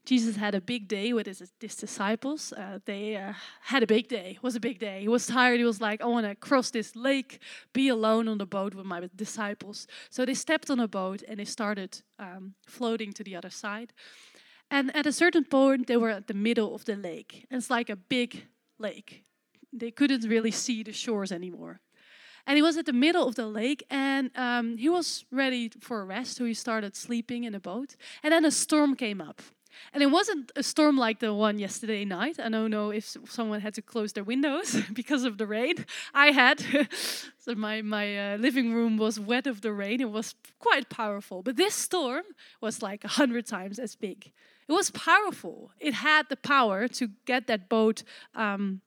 Jesus 0.09 0.37
had 0.37 0.55
a 0.55 0.61
big 0.61 0.87
day 0.87 1.13
with 1.13 1.27
his, 1.27 1.43
his 1.59 1.75
disciples. 1.75 2.51
Uh, 2.53 2.79
they 2.85 3.15
uh, 3.15 3.33
had 3.61 3.83
a 3.83 3.85
big 3.85 4.07
day. 4.07 4.31
It 4.37 4.41
was 4.41 4.55
a 4.55 4.59
big 4.59 4.79
day. 4.79 5.01
He 5.01 5.07
was 5.07 5.27
tired. 5.27 5.59
He 5.59 5.65
was 5.65 5.79
like, 5.79 6.01
I 6.01 6.07
want 6.07 6.25
to 6.25 6.33
cross 6.33 6.71
this 6.71 6.95
lake, 6.95 7.39
be 7.73 7.89
alone 7.89 8.27
on 8.27 8.39
the 8.39 8.47
boat 8.47 8.73
with 8.73 8.87
my 8.87 9.07
disciples. 9.15 9.85
So 10.09 10.25
they 10.25 10.33
stepped 10.33 10.71
on 10.71 10.79
a 10.79 10.87
boat 10.87 11.21
and 11.27 11.39
they 11.39 11.45
started 11.45 12.01
um, 12.17 12.55
floating 12.65 13.13
to 13.13 13.23
the 13.23 13.35
other 13.35 13.51
side. 13.51 13.93
And 14.71 14.95
at 14.95 15.05
a 15.05 15.11
certain 15.11 15.45
point, 15.45 15.85
they 15.85 15.97
were 15.97 16.09
at 16.09 16.25
the 16.25 16.33
middle 16.33 16.73
of 16.73 16.85
the 16.85 16.95
lake. 16.95 17.45
It's 17.51 17.69
like 17.69 17.91
a 17.91 17.95
big 17.95 18.47
lake. 18.79 19.25
They 19.71 19.91
couldn't 19.91 20.27
really 20.27 20.49
see 20.49 20.81
the 20.81 20.91
shores 20.91 21.31
anymore. 21.31 21.81
And 22.47 22.55
he 22.55 22.63
was 22.63 22.77
at 22.77 22.87
the 22.87 22.93
middle 22.93 23.27
of 23.27 23.35
the 23.35 23.45
lake 23.45 23.83
and 23.91 24.31
um, 24.35 24.77
he 24.77 24.89
was 24.89 25.25
ready 25.31 25.69
for 25.81 26.01
a 26.01 26.05
rest. 26.05 26.37
So 26.37 26.45
he 26.45 26.55
started 26.55 26.95
sleeping 26.95 27.43
in 27.43 27.53
the 27.53 27.59
boat. 27.59 27.95
And 28.23 28.31
then 28.33 28.43
a 28.43 28.49
storm 28.49 28.95
came 28.95 29.21
up. 29.21 29.43
And 29.93 30.03
it 30.03 30.11
wasn't 30.11 30.51
a 30.55 30.63
storm 30.63 30.97
like 30.97 31.19
the 31.19 31.33
one 31.33 31.59
yesterday 31.59 32.05
night. 32.05 32.39
I 32.39 32.49
don't 32.49 32.71
know 32.71 32.91
if 32.91 33.15
someone 33.27 33.61
had 33.61 33.73
to 33.75 33.81
close 33.81 34.13
their 34.13 34.23
windows 34.23 34.81
because 34.93 35.23
of 35.23 35.37
the 35.37 35.47
rain. 35.47 35.85
I 36.13 36.31
had. 36.31 36.63
so 37.37 37.55
my, 37.55 37.81
my 37.81 38.33
uh, 38.33 38.37
living 38.37 38.73
room 38.73 38.97
was 38.97 39.19
wet 39.19 39.47
of 39.47 39.61
the 39.61 39.73
rain. 39.73 40.01
It 40.01 40.11
was 40.11 40.35
quite 40.59 40.89
powerful. 40.89 41.41
But 41.43 41.55
this 41.55 41.73
storm 41.73 42.23
was 42.61 42.81
like 42.81 43.03
a 43.03 43.09
hundred 43.09 43.45
times 43.45 43.79
as 43.79 43.95
big. 43.95 44.31
It 44.67 44.73
was 44.73 44.91
powerful. 44.91 45.71
It 45.79 45.95
had 45.95 46.29
the 46.29 46.37
power 46.37 46.87
to 46.87 47.09
get 47.25 47.47
that 47.47 47.69
boat 47.69 48.03
um, 48.35 48.81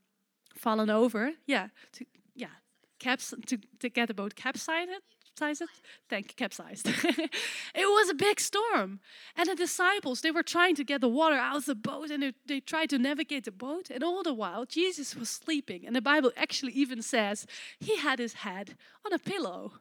fallen 0.55 0.91
over. 0.91 1.33
Yeah, 1.47 1.69
to, 1.95 2.07
yeah, 2.37 2.55
caps 2.99 3.35
to, 3.47 3.59
to 3.81 3.89
get 3.89 4.09
the 4.09 4.15
boat 4.15 4.37
capsized 4.37 4.91
capsized? 5.39 5.71
Thank 6.09 6.37
capsized. 6.37 6.87
it 7.75 7.87
was 7.87 8.09
a 8.11 8.15
big 8.15 8.41
storm. 8.41 9.01
And 9.37 9.49
the 9.49 9.55
disciples, 9.55 10.21
they 10.21 10.31
were 10.31 10.43
trying 10.43 10.75
to 10.77 10.85
get 10.85 11.01
the 11.01 11.09
water 11.09 11.37
out 11.37 11.57
of 11.57 11.67
the 11.67 11.75
boat 11.75 12.11
and 12.11 12.23
they, 12.23 12.33
they 12.47 12.61
tried 12.61 12.91
to 12.91 12.99
navigate 12.99 13.45
the 13.45 13.51
boat. 13.51 13.91
And 13.91 14.03
all 14.03 14.23
the 14.23 14.35
while, 14.35 14.65
Jesus 14.65 15.17
was 15.17 15.29
sleeping. 15.29 15.87
And 15.87 15.97
the 15.97 16.01
Bible 16.01 16.33
actually 16.37 16.73
even 16.73 17.03
says 17.03 17.47
he 17.79 17.97
had 17.97 18.19
his 18.19 18.35
head 18.35 18.77
on 19.05 19.13
a 19.13 19.19
pillow. 19.19 19.73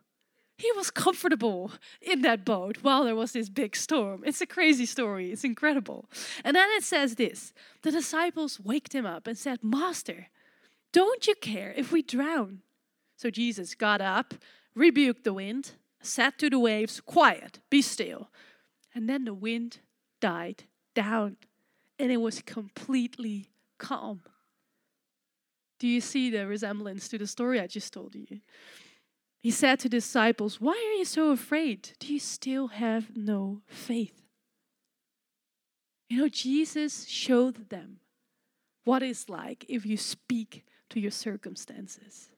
He 0.57 0.71
was 0.73 0.91
comfortable 0.91 1.71
in 2.01 2.21
that 2.21 2.45
boat 2.45 2.77
while 2.81 3.03
there 3.03 3.15
was 3.15 3.31
this 3.31 3.49
big 3.49 3.75
storm. 3.75 4.23
It's 4.23 4.41
a 4.41 4.45
crazy 4.45 4.85
story. 4.85 5.31
It's 5.31 5.43
incredible. 5.43 6.05
And 6.43 6.55
then 6.55 6.69
it 6.77 6.83
says 6.83 7.15
this 7.15 7.51
the 7.81 7.91
disciples 7.91 8.59
waked 8.59 8.93
him 8.93 9.05
up 9.05 9.25
and 9.25 9.37
said, 9.37 9.63
Master, 9.63 10.27
don't 10.91 11.25
you 11.25 11.35
care 11.35 11.73
if 11.75 11.91
we 11.91 12.03
drown? 12.03 12.61
So 13.15 13.29
Jesus 13.29 13.75
got 13.75 14.01
up, 14.01 14.35
rebuked 14.75 15.23
the 15.23 15.34
wind, 15.34 15.73
said 16.01 16.38
to 16.39 16.49
the 16.49 16.60
waves, 16.60 17.01
Quiet, 17.01 17.60
be 17.69 17.81
still. 17.81 18.29
And 18.93 19.10
then 19.10 19.25
the 19.25 19.34
wind 19.34 19.79
died 20.19 20.63
down 20.93 21.38
and 21.97 22.12
it 22.12 22.17
was 22.17 22.41
completely 22.41 23.49
calm. 23.77 24.21
Do 25.79 25.88
you 25.88 26.01
see 26.01 26.29
the 26.29 26.47
resemblance 26.47 27.07
to 27.10 27.17
the 27.17 27.27
story 27.27 27.60
I 27.60 27.67
just 27.67 27.93
told 27.93 28.15
you? 28.15 28.41
He 29.39 29.49
said 29.49 29.79
to 29.79 29.89
the 29.89 29.97
disciples, 29.97 30.62
Why 30.62 30.73
are 30.73 30.97
you 30.97 31.05
so 31.05 31.31
afraid? 31.31 31.91
Do 31.99 32.13
you 32.13 32.19
still 32.19 32.67
have 32.67 33.15
no 33.15 33.62
faith? 33.67 34.21
You 36.10 36.19
know, 36.19 36.27
Jesus 36.27 37.07
showed 37.07 37.69
them 37.69 37.99
what 38.84 39.01
it's 39.01 39.29
like 39.29 39.65
if 39.69 39.86
you 39.86 39.97
speak 39.97 40.65
to 40.89 40.99
your 40.99 41.12
circumstances. 41.12 42.29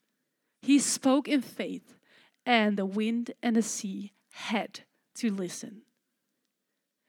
He 0.62 0.80
spoke 0.80 1.28
in 1.28 1.42
faith 1.42 1.96
and 2.46 2.78
the 2.78 2.86
wind 2.86 3.32
and 3.42 3.56
the 3.56 3.62
sea 3.62 4.14
had 4.32 4.82
to 5.16 5.32
listen. 5.32 5.82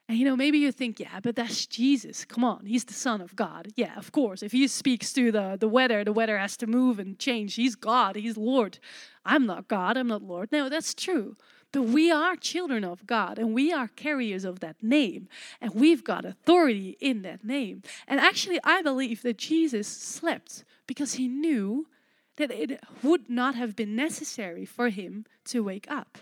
And 0.08 0.18
you 0.18 0.26
know, 0.26 0.36
maybe 0.36 0.58
you 0.58 0.70
think, 0.70 1.00
yeah, 1.00 1.20
but 1.22 1.34
that's 1.34 1.66
Jesus. 1.66 2.26
Come 2.26 2.44
on, 2.44 2.66
he's 2.66 2.84
the 2.84 2.92
Son 2.92 3.22
of 3.22 3.34
God. 3.36 3.68
Yeah, 3.74 3.96
of 3.96 4.12
course. 4.12 4.42
If 4.42 4.52
he 4.52 4.68
speaks 4.68 5.12
to 5.14 5.32
the, 5.32 5.56
the 5.58 5.68
weather, 5.68 6.04
the 6.04 6.12
weather 6.12 6.36
has 6.36 6.58
to 6.58 6.66
move 6.66 6.98
and 6.98 7.18
change. 7.18 7.54
He's 7.54 7.74
God, 7.74 8.16
he's 8.16 8.36
Lord. 8.36 8.78
I'm 9.24 9.46
not 9.46 9.66
God, 9.66 9.96
I'm 9.96 10.08
not 10.08 10.22
Lord. 10.22 10.52
No, 10.52 10.68
that's 10.68 10.92
true. 10.92 11.36
But 11.72 11.84
we 11.84 12.12
are 12.12 12.36
children 12.36 12.84
of 12.84 13.06
God 13.06 13.38
and 13.38 13.54
we 13.54 13.72
are 13.72 13.88
carriers 13.88 14.44
of 14.44 14.60
that 14.60 14.80
name. 14.82 15.26
And 15.60 15.74
we've 15.74 16.04
got 16.04 16.24
authority 16.24 16.96
in 17.00 17.22
that 17.22 17.42
name. 17.42 17.82
And 18.06 18.20
actually, 18.20 18.60
I 18.62 18.82
believe 18.82 19.22
that 19.22 19.38
Jesus 19.38 19.88
slept 19.88 20.64
because 20.86 21.14
he 21.14 21.26
knew 21.26 21.88
that 22.36 22.50
it 22.50 22.80
would 23.02 23.28
not 23.28 23.54
have 23.54 23.76
been 23.76 23.94
necessary 23.94 24.64
for 24.64 24.88
him 24.88 25.24
to 25.46 25.62
wake 25.62 25.90
up. 25.90 26.18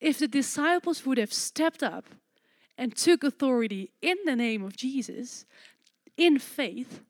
If 0.00 0.18
the 0.18 0.28
disciples 0.28 1.06
would 1.06 1.18
have 1.18 1.32
stepped 1.32 1.82
up 1.82 2.06
and 2.76 2.96
took 2.96 3.22
authority 3.22 3.92
in 4.00 4.16
the 4.24 4.34
name 4.34 4.64
of 4.64 4.76
Jesus 4.76 5.44
in 6.16 6.38
faith, 6.38 7.00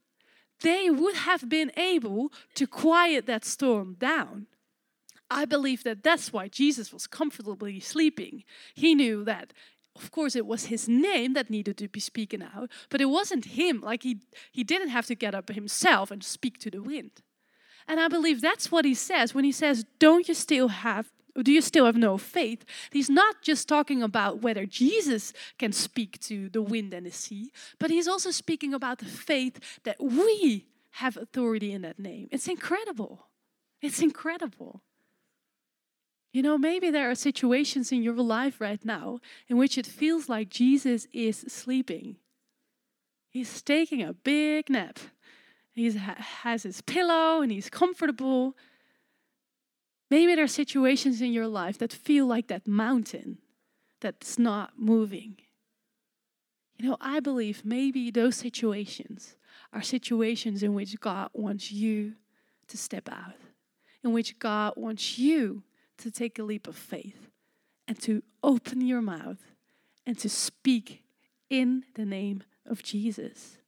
they 0.60 0.90
would 0.90 1.14
have 1.14 1.48
been 1.48 1.72
able 1.76 2.30
to 2.54 2.66
quiet 2.66 3.26
that 3.26 3.44
storm 3.44 3.96
down. 3.98 4.46
I 5.30 5.46
believe 5.46 5.82
that 5.84 6.02
that's 6.02 6.32
why 6.32 6.48
Jesus 6.48 6.92
was 6.92 7.06
comfortably 7.06 7.80
sleeping. 7.80 8.44
He 8.74 8.94
knew 8.94 9.24
that 9.24 9.52
of 9.94 10.10
course 10.10 10.34
it 10.34 10.46
was 10.46 10.66
his 10.66 10.88
name 10.88 11.34
that 11.34 11.50
needed 11.50 11.76
to 11.78 11.88
be 11.88 12.00
spoken 12.00 12.42
out, 12.42 12.70
but 12.88 13.00
it 13.00 13.06
wasn't 13.06 13.44
him. 13.44 13.80
Like 13.80 14.02
he 14.02 14.20
he 14.50 14.64
didn't 14.64 14.88
have 14.88 15.06
to 15.06 15.14
get 15.14 15.34
up 15.34 15.48
himself 15.50 16.10
and 16.10 16.22
speak 16.22 16.58
to 16.58 16.70
the 16.70 16.82
wind. 16.82 17.22
And 17.88 18.00
I 18.00 18.08
believe 18.08 18.40
that's 18.40 18.70
what 18.70 18.84
he 18.84 18.94
says 18.94 19.34
when 19.34 19.44
he 19.44 19.52
says, 19.52 19.84
"Don't 19.98 20.28
you 20.28 20.34
still 20.34 20.68
have 20.68 21.10
do 21.40 21.52
you 21.52 21.62
still 21.62 21.86
have 21.86 21.96
no 21.96 22.18
faith? 22.18 22.64
He's 22.90 23.08
not 23.08 23.40
just 23.40 23.66
talking 23.66 24.02
about 24.02 24.42
whether 24.42 24.66
Jesus 24.66 25.32
can 25.58 25.72
speak 25.72 26.20
to 26.20 26.50
the 26.50 26.60
wind 26.60 26.92
and 26.92 27.06
the 27.06 27.10
sea, 27.10 27.52
but 27.78 27.90
he's 27.90 28.06
also 28.06 28.30
speaking 28.30 28.74
about 28.74 28.98
the 28.98 29.06
faith 29.06 29.58
that 29.84 29.96
we 29.98 30.66
have 30.96 31.16
authority 31.16 31.72
in 31.72 31.82
that 31.82 31.98
name. 31.98 32.28
It's 32.30 32.48
incredible. 32.48 33.28
It's 33.80 34.02
incredible. 34.02 34.82
You 36.32 36.42
know, 36.42 36.58
maybe 36.58 36.90
there 36.90 37.10
are 37.10 37.14
situations 37.14 37.92
in 37.92 38.02
your 38.02 38.14
life 38.14 38.60
right 38.60 38.82
now 38.84 39.20
in 39.48 39.56
which 39.56 39.78
it 39.78 39.86
feels 39.86 40.28
like 40.28 40.48
Jesus 40.48 41.06
is 41.12 41.44
sleeping. 41.48 42.16
He's 43.30 43.62
taking 43.62 44.02
a 44.02 44.12
big 44.12 44.68
nap. 44.68 44.98
He 45.74 45.90
has 45.90 46.62
his 46.64 46.80
pillow 46.82 47.40
and 47.40 47.50
he's 47.50 47.70
comfortable. 47.70 48.56
Maybe 50.10 50.34
there 50.34 50.44
are 50.44 50.48
situations 50.48 51.22
in 51.22 51.32
your 51.32 51.48
life 51.48 51.78
that 51.78 51.92
feel 51.92 52.26
like 52.26 52.48
that 52.48 52.68
mountain 52.68 53.38
that's 54.00 54.38
not 54.38 54.72
moving. 54.76 55.38
You 56.78 56.90
know, 56.90 56.96
I 57.00 57.20
believe 57.20 57.64
maybe 57.64 58.10
those 58.10 58.36
situations 58.36 59.36
are 59.72 59.82
situations 59.82 60.62
in 60.62 60.74
which 60.74 61.00
God 61.00 61.30
wants 61.32 61.72
you 61.72 62.14
to 62.68 62.76
step 62.76 63.08
out, 63.08 63.36
in 64.04 64.12
which 64.12 64.38
God 64.38 64.74
wants 64.76 65.18
you 65.18 65.62
to 65.98 66.10
take 66.10 66.38
a 66.38 66.42
leap 66.42 66.66
of 66.66 66.76
faith 66.76 67.28
and 67.88 67.98
to 68.02 68.22
open 68.42 68.80
your 68.80 69.00
mouth 69.00 69.38
and 70.04 70.18
to 70.18 70.28
speak 70.28 71.02
in 71.48 71.84
the 71.94 72.04
name 72.04 72.42
of 72.66 72.82
Jesus. 72.82 73.58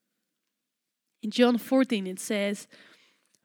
In 1.25 1.31
John 1.31 1.57
14, 1.57 2.07
it 2.07 2.21
says, 2.21 2.69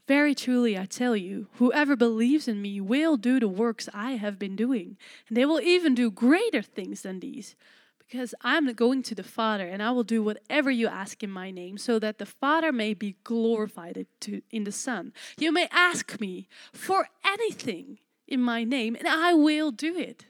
Very 0.06 0.36
truly 0.36 0.78
I 0.78 0.84
tell 0.84 1.15
you, 1.15 1.48
whoever 1.54 1.96
believes 1.96 2.46
in 2.50 2.62
me 2.62 2.82
will 2.82 3.15
do 3.15 3.39
the 3.39 3.48
works 3.48 3.88
I 3.94 4.18
have 4.18 4.38
been 4.38 4.58
doing, 4.58 4.98
and 5.30 5.38
they 5.38 5.46
will 5.46 5.62
even 5.62 5.96
do 5.96 6.12
greater 6.12 6.62
things 6.62 7.04
than 7.04 7.22
these. 7.22 7.56
Because 7.98 8.36
I'm 8.42 8.74
going 8.74 9.02
to 9.04 9.15
the 9.15 9.24
Father, 9.24 9.65
and 9.65 9.82
I 9.82 9.92
will 9.92 10.04
do 10.04 10.22
whatever 10.22 10.70
you 10.70 10.89
ask 10.89 11.24
in 11.24 11.32
my 11.32 11.52
name, 11.52 11.78
so 11.78 12.00
that 12.00 12.18
the 12.18 12.26
Father 12.26 12.74
may 12.74 12.94
be 12.94 13.15
glorified 13.24 14.06
in 14.52 14.63
the 14.65 14.74
Son. 14.74 15.13
You 15.38 15.54
may 15.54 15.70
ask 15.72 16.20
me 16.20 16.50
for 16.74 17.08
anything 17.24 18.00
in 18.28 18.42
my 18.42 18.65
name, 18.65 18.98
and 18.98 19.08
I 19.08 19.34
will 19.34 19.72
do 19.72 19.98
it. 19.98 20.26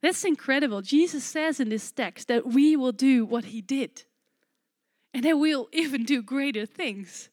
That's 0.00 0.24
incredible. 0.24 0.80
Jesus 0.80 1.22
says 1.22 1.60
in 1.60 1.68
this 1.68 1.92
text 1.92 2.28
that 2.28 2.46
we 2.46 2.76
will 2.76 2.92
do 2.92 3.26
what 3.26 3.46
he 3.46 3.60
did, 3.60 4.04
and 5.12 5.24
that 5.24 5.38
we'll 5.38 5.68
even 5.72 6.04
do 6.04 6.22
greater 6.22 6.66
things. 6.66 7.30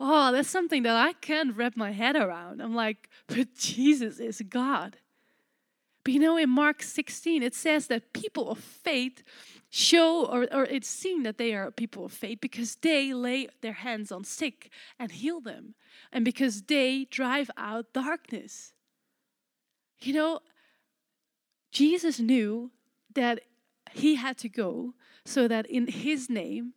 Oh, 0.00 0.32
that's 0.32 0.48
something 0.48 0.84
that 0.84 0.96
I 0.96 1.12
can't 1.14 1.56
wrap 1.56 1.76
my 1.76 1.90
head 1.90 2.16
around. 2.16 2.60
I'm 2.60 2.74
like, 2.74 3.08
but 3.26 3.54
Jesus 3.56 4.20
is 4.20 4.40
God. 4.48 4.96
But 6.04 6.14
you 6.14 6.20
know, 6.20 6.36
in 6.36 6.48
Mark 6.48 6.82
16, 6.82 7.42
it 7.42 7.54
says 7.54 7.88
that 7.88 8.12
people 8.12 8.50
of 8.50 8.58
faith 8.58 9.22
show, 9.68 10.24
or, 10.24 10.46
or 10.52 10.64
it's 10.64 10.88
seen 10.88 11.22
that 11.24 11.36
they 11.36 11.52
are 11.52 11.70
people 11.70 12.04
of 12.06 12.12
faith 12.12 12.38
because 12.40 12.76
they 12.76 13.12
lay 13.12 13.48
their 13.60 13.74
hands 13.74 14.10
on 14.10 14.24
sick 14.24 14.70
and 14.98 15.10
heal 15.10 15.40
them, 15.40 15.74
and 16.12 16.24
because 16.24 16.62
they 16.62 17.06
drive 17.10 17.50
out 17.56 17.92
darkness. 17.92 18.72
You 20.00 20.14
know, 20.14 20.40
Jesus 21.72 22.20
knew 22.20 22.70
that 23.14 23.40
he 23.92 24.14
had 24.14 24.38
to 24.38 24.48
go 24.48 24.94
so 25.26 25.48
that 25.48 25.66
in 25.66 25.88
his 25.88 26.30
name, 26.30 26.72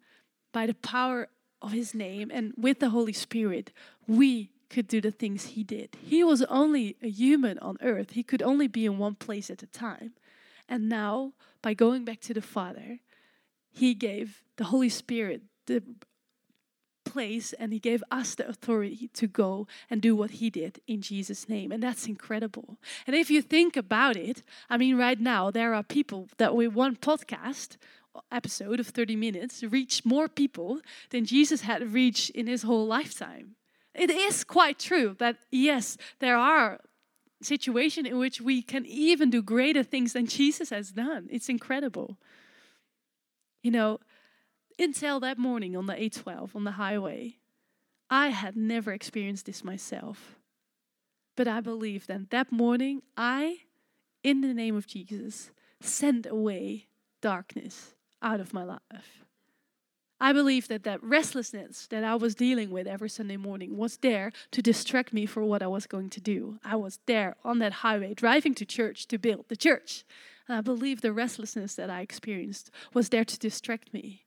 by 0.51 0.65
the 0.65 0.73
power 0.73 1.27
of 1.61 1.71
his 1.71 1.93
name 1.93 2.31
and 2.33 2.53
with 2.57 2.79
the 2.79 2.89
Holy 2.89 3.13
Spirit, 3.13 3.71
we 4.07 4.51
could 4.69 4.87
do 4.87 5.01
the 5.01 5.11
things 5.11 5.47
he 5.47 5.63
did. 5.63 5.95
He 6.01 6.23
was 6.23 6.41
only 6.43 6.95
a 7.01 7.09
human 7.09 7.59
on 7.59 7.77
earth, 7.81 8.11
he 8.11 8.23
could 8.23 8.41
only 8.41 8.67
be 8.67 8.85
in 8.85 8.97
one 8.97 9.15
place 9.15 9.49
at 9.49 9.63
a 9.63 9.67
time. 9.67 10.13
And 10.67 10.87
now, 10.87 11.33
by 11.61 11.73
going 11.73 12.05
back 12.05 12.21
to 12.21 12.33
the 12.33 12.41
Father, 12.41 12.99
he 13.69 13.93
gave 13.93 14.43
the 14.57 14.65
Holy 14.65 14.89
Spirit 14.89 15.41
the 15.65 15.83
place 17.03 17.51
and 17.53 17.73
he 17.73 17.79
gave 17.79 18.03
us 18.09 18.35
the 18.35 18.47
authority 18.47 19.09
to 19.13 19.27
go 19.27 19.67
and 19.89 20.01
do 20.01 20.15
what 20.15 20.31
he 20.31 20.49
did 20.49 20.79
in 20.87 21.01
Jesus 21.01 21.49
name 21.49 21.71
and 21.71 21.83
that's 21.83 22.07
incredible. 22.07 22.77
And 23.05 23.15
if 23.15 23.29
you 23.29 23.41
think 23.41 23.75
about 23.75 24.15
it, 24.15 24.43
I 24.69 24.77
mean 24.77 24.97
right 24.97 25.19
now 25.19 25.51
there 25.51 25.73
are 25.73 25.83
people 25.83 26.29
that 26.37 26.55
with 26.55 26.73
one 26.73 26.95
podcast 26.95 27.75
episode 28.31 28.79
of 28.79 28.87
30 28.87 29.15
minutes 29.15 29.63
reach 29.63 30.05
more 30.05 30.27
people 30.27 30.81
than 31.09 31.25
Jesus 31.25 31.61
had 31.61 31.93
reached 31.93 32.29
in 32.31 32.47
his 32.47 32.63
whole 32.63 32.85
lifetime. 32.85 33.55
It 33.93 34.09
is 34.09 34.43
quite 34.43 34.79
true 34.79 35.15
that 35.19 35.37
yes, 35.51 35.97
there 36.19 36.37
are 36.37 36.79
situations 37.41 38.07
in 38.07 38.17
which 38.17 38.39
we 38.39 38.61
can 38.61 38.85
even 38.85 39.29
do 39.29 39.41
greater 39.41 39.83
things 39.83 40.13
than 40.13 40.27
Jesus 40.27 40.69
has 40.69 40.91
done. 40.91 41.27
It's 41.31 41.49
incredible. 41.49 42.17
You 43.63 43.71
know, 43.71 43.99
until 44.79 45.19
that 45.19 45.37
morning 45.37 45.75
on 45.75 45.87
the 45.87 45.93
A12 45.93 46.55
on 46.55 46.63
the 46.63 46.71
highway, 46.71 47.37
I 48.09 48.29
had 48.29 48.55
never 48.55 48.93
experienced 48.93 49.45
this 49.45 49.63
myself. 49.63 50.35
But 51.35 51.47
I 51.47 51.61
believe 51.61 52.07
that 52.07 52.29
that 52.29 52.51
morning, 52.51 53.01
I, 53.15 53.59
in 54.23 54.41
the 54.41 54.53
name 54.53 54.75
of 54.75 54.87
Jesus, 54.87 55.51
sent 55.79 56.25
away 56.25 56.87
darkness 57.21 57.95
out 58.21 58.39
of 58.39 58.53
my 58.53 58.63
life. 58.63 59.25
I 60.19 60.33
believe 60.33 60.67
that 60.67 60.83
that 60.83 61.03
restlessness 61.03 61.87
that 61.87 62.03
I 62.03 62.13
was 62.13 62.35
dealing 62.35 62.69
with 62.69 62.85
every 62.85 63.09
Sunday 63.09 63.37
morning 63.37 63.75
was 63.75 63.97
there 63.97 64.31
to 64.51 64.61
distract 64.61 65.13
me 65.13 65.25
for 65.25 65.43
what 65.43 65.63
I 65.63 65.67
was 65.67 65.87
going 65.87 66.11
to 66.11 66.21
do. 66.21 66.59
I 66.63 66.75
was 66.75 66.99
there 67.07 67.35
on 67.43 67.57
that 67.57 67.73
highway 67.73 68.13
driving 68.13 68.53
to 68.55 68.65
church 68.65 69.07
to 69.07 69.17
build 69.17 69.45
the 69.49 69.55
church. 69.55 70.03
And 70.47 70.55
I 70.55 70.61
believe 70.61 71.01
the 71.01 71.11
restlessness 71.11 71.73
that 71.73 71.89
I 71.89 72.01
experienced 72.01 72.69
was 72.93 73.09
there 73.09 73.25
to 73.25 73.39
distract 73.39 73.95
me. 73.95 74.25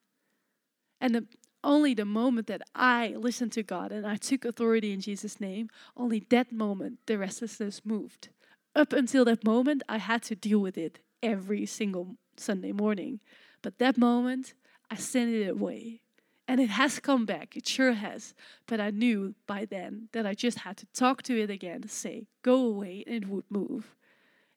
And 1.00 1.14
the, 1.14 1.26
only 1.62 1.94
the 1.94 2.04
moment 2.04 2.48
that 2.48 2.62
I 2.74 3.14
listened 3.16 3.52
to 3.52 3.62
God 3.62 3.92
and 3.92 4.04
I 4.04 4.16
took 4.16 4.44
authority 4.44 4.92
in 4.92 5.00
Jesus' 5.00 5.40
name, 5.40 5.70
only 5.96 6.26
that 6.30 6.50
moment 6.50 6.98
the 7.06 7.18
restlessness 7.18 7.82
moved. 7.84 8.30
Up 8.74 8.92
until 8.92 9.24
that 9.26 9.44
moment, 9.44 9.84
I 9.88 9.98
had 9.98 10.24
to 10.24 10.34
deal 10.34 10.58
with 10.58 10.76
it 10.76 10.98
every 11.22 11.66
single 11.66 12.16
Sunday 12.36 12.72
morning. 12.72 13.20
But 13.64 13.78
that 13.78 13.96
moment, 13.96 14.52
I 14.90 14.96
sent 14.96 15.32
it 15.32 15.48
away. 15.48 16.02
And 16.46 16.60
it 16.60 16.68
has 16.68 17.00
come 17.00 17.24
back, 17.24 17.56
it 17.56 17.66
sure 17.66 17.94
has. 17.94 18.34
But 18.66 18.78
I 18.78 18.90
knew 18.90 19.34
by 19.46 19.64
then 19.64 20.10
that 20.12 20.26
I 20.26 20.34
just 20.34 20.58
had 20.58 20.76
to 20.76 20.86
talk 20.92 21.22
to 21.22 21.40
it 21.40 21.48
again, 21.48 21.88
say, 21.88 22.26
go 22.42 22.56
away, 22.56 23.04
and 23.06 23.24
it 23.24 23.28
would 23.30 23.46
move. 23.48 23.96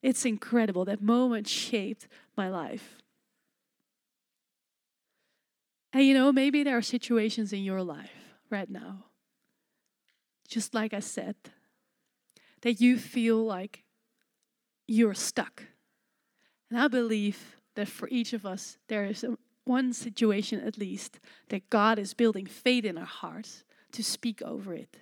It's 0.02 0.26
incredible. 0.26 0.84
That 0.84 1.02
moment 1.02 1.48
shaped 1.48 2.10
my 2.36 2.50
life. 2.50 2.98
And 5.94 6.04
you 6.04 6.14
know, 6.14 6.34
maybe 6.34 6.62
there 6.64 6.78
are 6.78 6.82
situations 6.82 7.54
in 7.54 7.64
your 7.64 7.82
life 7.82 8.12
right 8.50 8.70
now, 8.70 9.06
just 10.50 10.74
like 10.74 10.94
I 10.94 11.00
said, 11.00 11.36
that 12.60 12.82
you 12.82 12.98
feel 12.98 13.38
like 13.38 13.86
you're 14.86 15.14
stuck. 15.14 15.64
And 16.70 16.78
I 16.78 16.90
believe 16.90 17.57
that 17.78 17.88
for 17.88 18.10
each 18.10 18.34
of 18.34 18.46
us, 18.46 18.78
there 18.90 19.06
is 19.06 19.24
a, 19.24 19.38
one 19.64 19.94
situation 19.94 20.60
at 20.60 20.78
least 20.78 21.20
that 21.50 21.70
God 21.70 21.98
is 21.98 22.14
building 22.14 22.46
faith 22.46 22.84
in 22.84 22.98
our 22.98 23.06
hearts 23.06 23.64
to 23.94 24.04
speak 24.04 24.42
over 24.42 24.74
it. 24.74 24.98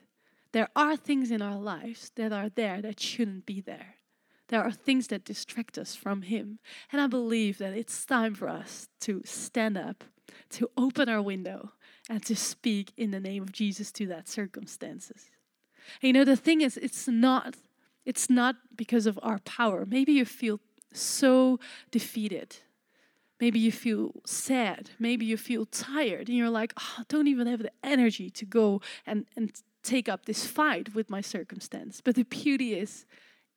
There 0.52 0.70
are 0.76 0.96
things 0.96 1.32
in 1.32 1.42
our 1.42 1.58
lives 1.58 2.12
that 2.16 2.32
are 2.32 2.50
there 2.50 2.82
that 2.82 3.00
shouldn't 3.00 3.46
be 3.46 3.62
there. 3.62 3.96
There 4.50 4.64
are 4.64 4.72
things 4.72 5.08
that 5.08 5.26
distract 5.26 5.78
us 5.78 5.96
from 5.96 6.22
Him. 6.22 6.60
And 6.92 7.02
I 7.02 7.08
believe 7.08 7.58
that 7.58 7.74
it's 7.74 8.06
time 8.06 8.36
for 8.36 8.48
us 8.48 8.88
to 9.02 9.22
stand 9.26 9.78
up 9.78 10.04
to 10.52 10.70
open 10.78 11.10
our 11.10 11.22
window 11.22 11.72
and 12.10 12.24
to 12.26 12.36
speak 12.36 12.92
in 12.98 13.12
the 13.12 13.20
name 13.20 13.44
of 13.44 13.52
Jesus 13.52 13.92
to 13.94 14.08
that 14.08 14.28
circumstances. 14.28 15.30
And 16.02 16.08
you 16.08 16.14
know 16.14 16.26
the 16.26 16.36
thing 16.36 16.62
is 16.62 16.78
it's 16.78 17.08
not 17.08 17.56
it's 18.06 18.30
not 18.30 18.56
because 18.76 19.08
of 19.08 19.20
our 19.24 19.40
power. 19.40 19.86
Maybe 19.86 20.12
you 20.14 20.26
feel 20.26 20.60
so 20.94 21.60
defeated. 21.90 22.58
Maybe 23.39 23.60
you 23.60 23.71
feel 23.71 24.13
sad. 24.26 24.91
Maybe 24.98 25.26
you 25.26 25.38
feel 25.38 25.65
tired 25.65 26.30
and 26.30 26.38
you're 26.38 26.50
like, 26.50 26.74
oh, 26.80 26.93
I 27.00 27.04
don't 27.10 27.28
even 27.28 27.48
have 27.48 27.62
the 27.62 27.71
energy 27.84 28.30
to 28.30 28.45
go 28.45 28.82
and, 29.06 29.26
and 29.36 29.52
take 29.84 30.08
up 30.08 30.26
this 30.26 30.45
fight 30.45 30.95
with 30.95 31.10
my 31.10 31.21
circumstance. 31.21 32.02
But 32.02 32.15
the 32.15 32.24
beauty 32.24 32.74
is, 32.74 33.06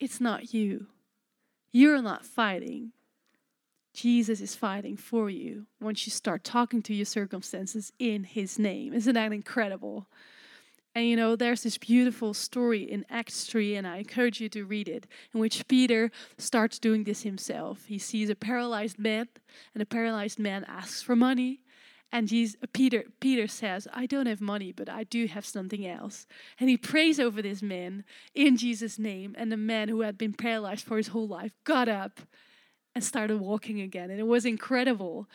it's 0.01 0.21
not 0.21 0.53
you. 0.53 0.87
You're 1.71 2.03
not 2.03 2.25
fighting. 2.25 2.93
Jesus 3.95 4.41
is 4.41 4.55
fighting 4.55 4.97
for 4.97 5.31
you 5.31 5.67
once 5.81 6.07
you 6.07 6.11
start 6.11 6.45
talking 6.45 6.83
to 6.83 6.95
your 6.95 7.07
circumstances 7.07 7.93
in 7.99 8.25
His 8.25 8.59
name. 8.59 8.93
Isn't 8.93 9.15
that 9.15 9.33
incredible? 9.33 10.07
And 10.99 11.07
you 11.09 11.15
know, 11.15 11.37
there's 11.37 11.63
this 11.63 11.79
beautiful 11.79 12.35
story 12.35 12.83
in 12.83 13.07
Acts 13.09 13.45
3, 13.45 13.77
and 13.77 13.87
I 13.87 13.99
encourage 13.99 14.41
you 14.41 14.49
to 14.49 14.65
read 14.65 14.89
it, 14.89 15.07
in 15.33 15.39
which 15.39 15.69
Peter 15.69 16.11
starts 16.39 16.81
doing 16.81 17.05
this 17.05 17.23
himself. 17.23 17.85
He 17.87 17.99
sees 17.99 18.29
a 18.29 18.35
paralyzed 18.35 18.99
man, 18.99 19.29
and 19.75 19.81
the 19.81 19.87
paralyzed 19.87 20.41
man 20.41 20.65
asks 20.67 21.01
for 21.01 21.15
money. 21.15 21.61
And 22.11 22.27
Jesus, 22.27 22.57
Peter, 22.73 23.05
Peter 23.21 23.47
says, 23.47 23.87
I 23.93 24.07
don't 24.07 24.27
have 24.27 24.41
money, 24.41 24.73
but 24.73 24.89
I 24.89 25.05
do 25.05 25.27
have 25.27 25.47
something 25.47 25.87
else. 25.87 26.27
And 26.59 26.69
he 26.69 26.77
prays 26.77 27.21
over 27.21 27.43
this 27.43 27.63
man 27.63 28.03
in 28.35 28.57
Jesus' 28.57 28.99
name. 28.99 29.37
And 29.39 29.53
the 29.53 29.57
man 29.57 29.89
who 29.89 30.01
had 30.01 30.19
been 30.19 30.33
paralyzed 30.33 30.85
for 30.85 30.97
his 30.97 31.09
whole 31.09 31.29
life 31.29 31.53
got 31.63 31.89
up 31.89 32.19
and 32.93 33.05
started 33.05 33.37
walking 33.37 33.81
again. 33.81 34.11
And 34.11 34.19
it 34.19 34.27
was 34.27 34.45
incredible. 34.45 35.29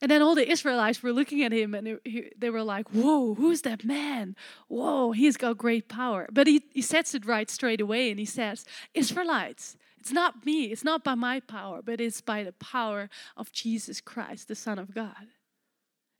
And 0.00 0.10
then 0.10 0.22
all 0.22 0.34
the 0.34 0.50
Israelites 0.50 1.02
were 1.02 1.12
looking 1.12 1.42
at 1.42 1.52
him 1.52 1.74
and 1.74 1.98
they 2.36 2.50
were 2.50 2.62
like, 2.62 2.88
Whoa, 2.90 3.34
who's 3.34 3.62
that 3.62 3.84
man? 3.84 4.36
Whoa, 4.68 5.12
he's 5.12 5.36
got 5.36 5.58
great 5.58 5.88
power. 5.88 6.26
But 6.30 6.46
he, 6.46 6.64
he 6.72 6.82
sets 6.82 7.14
it 7.14 7.26
right 7.26 7.50
straight 7.50 7.80
away 7.80 8.10
and 8.10 8.18
he 8.18 8.26
says, 8.26 8.64
Israelites, 8.94 9.76
it's 9.98 10.12
not 10.12 10.44
me, 10.46 10.66
it's 10.66 10.84
not 10.84 11.02
by 11.02 11.14
my 11.14 11.40
power, 11.40 11.82
but 11.82 12.00
it's 12.00 12.20
by 12.20 12.44
the 12.44 12.52
power 12.52 13.08
of 13.36 13.52
Jesus 13.52 14.00
Christ, 14.00 14.48
the 14.48 14.54
Son 14.54 14.78
of 14.78 14.94
God. 14.94 15.28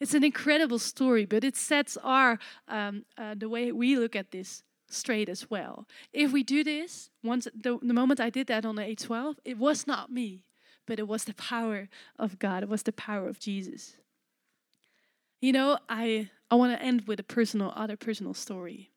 It's 0.01 0.15
an 0.15 0.25
incredible 0.25 0.79
story, 0.79 1.25
but 1.25 1.45
it 1.45 1.57
sets 1.57 1.97
our 2.03 2.39
um, 2.69 3.05
uh, 3.17 3.35
the 3.37 3.49
way 3.49 3.73
we 3.73 3.97
look 3.97 4.17
at 4.17 4.31
this 4.31 4.63
straight 4.89 5.29
as 5.29 5.51
well. 5.51 5.87
If 6.13 6.33
we 6.33 6.43
do 6.43 6.65
this, 6.65 7.11
once 7.23 7.49
the, 7.55 7.79
the 7.83 7.95
moment 7.95 8.21
I 8.21 8.31
did 8.31 8.47
that 8.49 8.65
on 8.65 8.77
the 8.77 8.83
A12, 8.83 9.37
it 9.45 9.59
was 9.59 9.87
not 9.87 10.11
me 10.11 10.46
but 10.87 10.99
it 10.99 11.09
was 11.09 11.25
the 11.25 11.35
power 11.35 11.89
of 12.19 12.39
God. 12.39 12.63
It 12.63 12.69
was 12.69 12.83
the 12.83 12.93
power 12.93 13.29
of 13.29 13.39
Jesus. 13.39 13.97
You 15.41 15.53
know, 15.53 15.79
I 15.89 16.31
I 16.51 16.55
want 16.55 16.73
to 16.73 16.85
end 16.85 17.03
with 17.07 17.21
a 17.21 17.25
personal, 17.25 17.73
other 17.77 17.97
personal 17.97 18.35
story. 18.35 18.91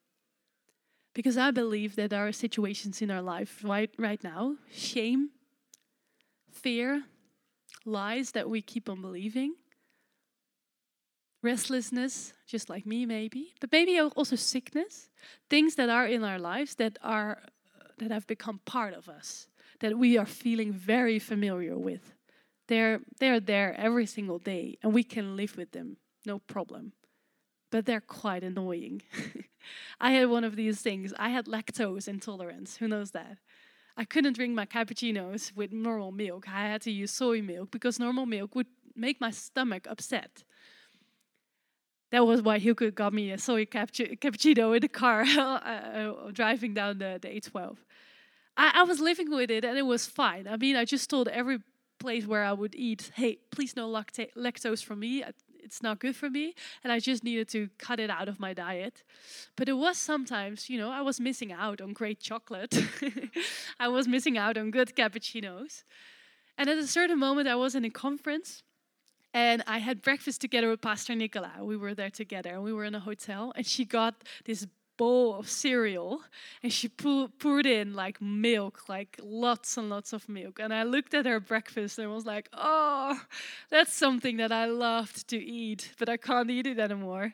Because 1.12 1.36
I 1.36 1.50
believe 1.50 1.96
that 1.96 2.10
there 2.10 2.26
are 2.26 2.32
situations 2.32 3.02
in 3.02 3.10
our 3.10 3.22
life 3.22 3.62
right 3.64 3.90
right 3.98 4.22
now, 4.22 4.56
shame, 4.72 5.30
fear, 6.52 7.04
lies 7.84 8.32
that 8.32 8.48
we 8.48 8.62
keep 8.62 8.88
on 8.88 9.02
believing, 9.02 9.54
restlessness, 11.42 12.32
just 12.46 12.70
like 12.70 12.86
me 12.86 13.06
maybe, 13.06 13.54
but 13.60 13.72
maybe 13.72 13.98
also 14.00 14.36
sickness, 14.36 15.08
things 15.48 15.74
that 15.74 15.88
are 15.88 16.06
in 16.06 16.22
our 16.22 16.38
lives 16.38 16.76
that 16.76 16.96
are 17.02 17.42
that 17.98 18.10
have 18.12 18.26
become 18.26 18.60
part 18.64 18.94
of 18.94 19.08
us 19.08 19.49
that 19.80 19.98
we 19.98 20.16
are 20.16 20.26
feeling 20.26 20.72
very 20.72 21.18
familiar 21.18 21.76
with. 21.76 22.14
They're, 22.68 23.00
they're 23.18 23.40
there 23.40 23.74
every 23.78 24.06
single 24.06 24.38
day 24.38 24.78
and 24.82 24.94
we 24.94 25.02
can 25.02 25.36
live 25.36 25.56
with 25.56 25.72
them, 25.72 25.96
no 26.24 26.38
problem. 26.38 26.92
But 27.70 27.86
they're 27.86 28.00
quite 28.00 28.42
annoying. 28.42 29.02
I 30.00 30.12
had 30.12 30.28
one 30.28 30.44
of 30.44 30.56
these 30.56 30.80
things. 30.80 31.12
I 31.18 31.30
had 31.30 31.46
lactose 31.46 32.08
intolerance. 32.08 32.76
Who 32.76 32.88
knows 32.88 33.10
that? 33.12 33.38
I 33.96 34.04
couldn't 34.04 34.34
drink 34.34 34.54
my 34.54 34.66
cappuccinos 34.66 35.54
with 35.54 35.72
normal 35.72 36.12
milk. 36.12 36.48
I 36.48 36.62
had 36.62 36.82
to 36.82 36.90
use 36.90 37.10
soy 37.10 37.42
milk 37.42 37.70
because 37.70 37.98
normal 37.98 38.26
milk 38.26 38.54
would 38.54 38.68
make 38.96 39.20
my 39.20 39.30
stomach 39.30 39.86
upset. 39.88 40.44
That 42.10 42.26
was 42.26 42.42
why 42.42 42.58
Hugo 42.58 42.90
got 42.90 43.12
me 43.12 43.30
a 43.30 43.38
soy 43.38 43.66
cappuccino 43.66 44.74
in 44.74 44.80
the 44.80 44.88
car 44.88 45.22
uh, 45.38 46.30
driving 46.32 46.74
down 46.74 46.98
the, 46.98 47.18
the 47.20 47.28
A12. 47.28 47.76
I, 48.60 48.80
I 48.80 48.82
was 48.82 49.00
living 49.00 49.30
with 49.30 49.50
it 49.50 49.64
and 49.64 49.78
it 49.78 49.86
was 49.86 50.04
fine. 50.04 50.46
I 50.46 50.56
mean, 50.58 50.76
I 50.76 50.84
just 50.84 51.08
told 51.08 51.28
every 51.28 51.60
place 51.98 52.26
where 52.26 52.44
I 52.44 52.52
would 52.52 52.74
eat, 52.74 53.10
hey, 53.14 53.38
please 53.50 53.74
no 53.74 53.88
lacta- 53.88 54.32
lactose 54.36 54.84
for 54.84 54.94
me. 54.94 55.24
It's 55.62 55.82
not 55.82 55.98
good 55.98 56.14
for 56.14 56.28
me. 56.28 56.54
And 56.84 56.92
I 56.92 56.98
just 56.98 57.24
needed 57.24 57.48
to 57.50 57.70
cut 57.78 57.98
it 57.98 58.10
out 58.10 58.28
of 58.28 58.38
my 58.38 58.52
diet. 58.52 59.02
But 59.56 59.68
it 59.70 59.74
was 59.74 59.96
sometimes, 59.96 60.68
you 60.68 60.78
know, 60.78 60.90
I 60.90 61.00
was 61.00 61.18
missing 61.18 61.52
out 61.52 61.80
on 61.80 61.94
great 61.94 62.20
chocolate. 62.20 62.74
I 63.80 63.88
was 63.88 64.06
missing 64.06 64.36
out 64.36 64.58
on 64.58 64.70
good 64.70 64.94
cappuccinos. 64.94 65.84
And 66.58 66.68
at 66.68 66.76
a 66.76 66.86
certain 66.86 67.18
moment, 67.18 67.48
I 67.48 67.54
was 67.54 67.74
in 67.74 67.86
a 67.86 67.90
conference 67.90 68.62
and 69.32 69.62
I 69.66 69.78
had 69.78 70.02
breakfast 70.02 70.42
together 70.42 70.68
with 70.68 70.82
Pastor 70.82 71.14
Nicola. 71.14 71.52
We 71.62 71.78
were 71.78 71.94
there 71.94 72.10
together 72.10 72.50
and 72.50 72.62
we 72.62 72.74
were 72.74 72.84
in 72.84 72.94
a 72.94 73.00
hotel. 73.00 73.54
And 73.56 73.66
she 73.66 73.86
got 73.86 74.14
this 74.44 74.66
bowl 75.00 75.34
of 75.34 75.48
cereal 75.48 76.20
and 76.62 76.70
she 76.70 76.86
poured 76.86 77.64
in 77.64 77.94
like 77.94 78.20
milk, 78.20 78.86
like 78.86 79.18
lots 79.22 79.78
and 79.78 79.88
lots 79.88 80.12
of 80.12 80.28
milk. 80.28 80.60
And 80.60 80.74
I 80.74 80.82
looked 80.82 81.14
at 81.14 81.24
her 81.24 81.40
breakfast 81.40 81.98
and 81.98 82.12
was 82.12 82.26
like, 82.26 82.50
oh, 82.52 83.18
that's 83.70 83.94
something 83.94 84.36
that 84.36 84.52
I 84.52 84.66
loved 84.66 85.26
to 85.28 85.38
eat, 85.38 85.94
but 85.98 86.10
I 86.10 86.18
can't 86.18 86.50
eat 86.50 86.66
it 86.66 86.78
anymore. 86.78 87.32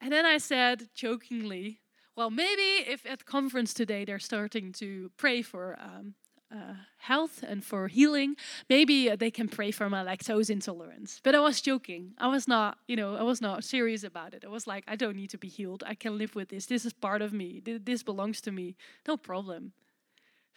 And 0.00 0.10
then 0.10 0.26
I 0.26 0.38
said 0.38 0.88
jokingly, 0.92 1.78
well, 2.16 2.30
maybe 2.30 2.90
if 2.90 3.06
at 3.06 3.26
conference 3.26 3.72
today 3.72 4.04
they're 4.04 4.18
starting 4.18 4.72
to 4.72 5.12
pray 5.16 5.40
for 5.40 5.78
um, 5.80 6.14
uh, 6.52 6.74
health 6.98 7.42
and 7.42 7.64
for 7.64 7.88
healing, 7.88 8.36
maybe 8.68 9.08
they 9.16 9.30
can 9.30 9.48
pray 9.48 9.70
for 9.70 9.88
my 9.88 10.04
lactose 10.04 10.50
intolerance. 10.50 11.20
But 11.22 11.34
I 11.34 11.40
was 11.40 11.60
joking. 11.60 12.12
I 12.18 12.28
was 12.28 12.46
not, 12.46 12.78
you 12.86 12.96
know, 12.96 13.16
I 13.16 13.22
was 13.22 13.40
not 13.40 13.64
serious 13.64 14.04
about 14.04 14.34
it. 14.34 14.44
I 14.44 14.48
was 14.48 14.66
like, 14.66 14.84
I 14.86 14.96
don't 14.96 15.16
need 15.16 15.30
to 15.30 15.38
be 15.38 15.48
healed. 15.48 15.82
I 15.86 15.94
can 15.94 16.18
live 16.18 16.34
with 16.34 16.50
this. 16.50 16.66
This 16.66 16.84
is 16.84 16.92
part 16.92 17.22
of 17.22 17.32
me. 17.32 17.62
This 17.64 18.02
belongs 18.02 18.40
to 18.42 18.52
me. 18.52 18.76
No 19.06 19.16
problem. 19.16 19.72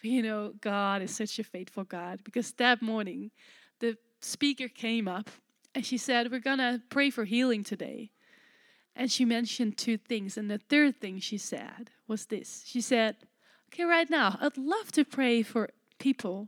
But, 0.01 0.12
you 0.12 0.21
know, 0.21 0.53
God 0.60 1.01
is 1.01 1.15
such 1.15 1.39
a 1.39 1.43
faithful 1.43 1.84
God 1.84 2.23
because 2.23 2.51
that 2.53 2.81
morning 2.81 3.31
the 3.79 3.97
speaker 4.21 4.67
came 4.67 5.08
up 5.08 5.29
and 5.73 5.86
she 5.86 5.97
said, 5.97 6.31
We're 6.31 6.39
going 6.39 6.60
to 6.60 6.81
pray 6.89 7.10
for 7.10 7.25
healing 7.25 7.63
today. 7.63 8.12
And 8.95 9.12
she 9.12 9.25
mentioned 9.25 9.77
two 9.77 9.97
things. 9.97 10.38
And 10.38 10.49
the 10.49 10.58
third 10.58 11.01
thing 11.01 11.19
she 11.19 11.38
said 11.38 11.91
was 12.08 12.25
this 12.25 12.63
She 12.65 12.81
said, 12.81 13.17
Okay, 13.67 13.84
right 13.84 14.10
now, 14.10 14.38
I'd 14.39 14.58
love 14.58 14.91
to 14.93 15.03
pray 15.03 15.41
for 15.41 15.69
people 16.05 16.47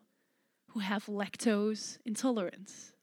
who 0.69 0.79
have 0.79 1.07
lactose 1.07 1.97
intolerance. 2.05 2.93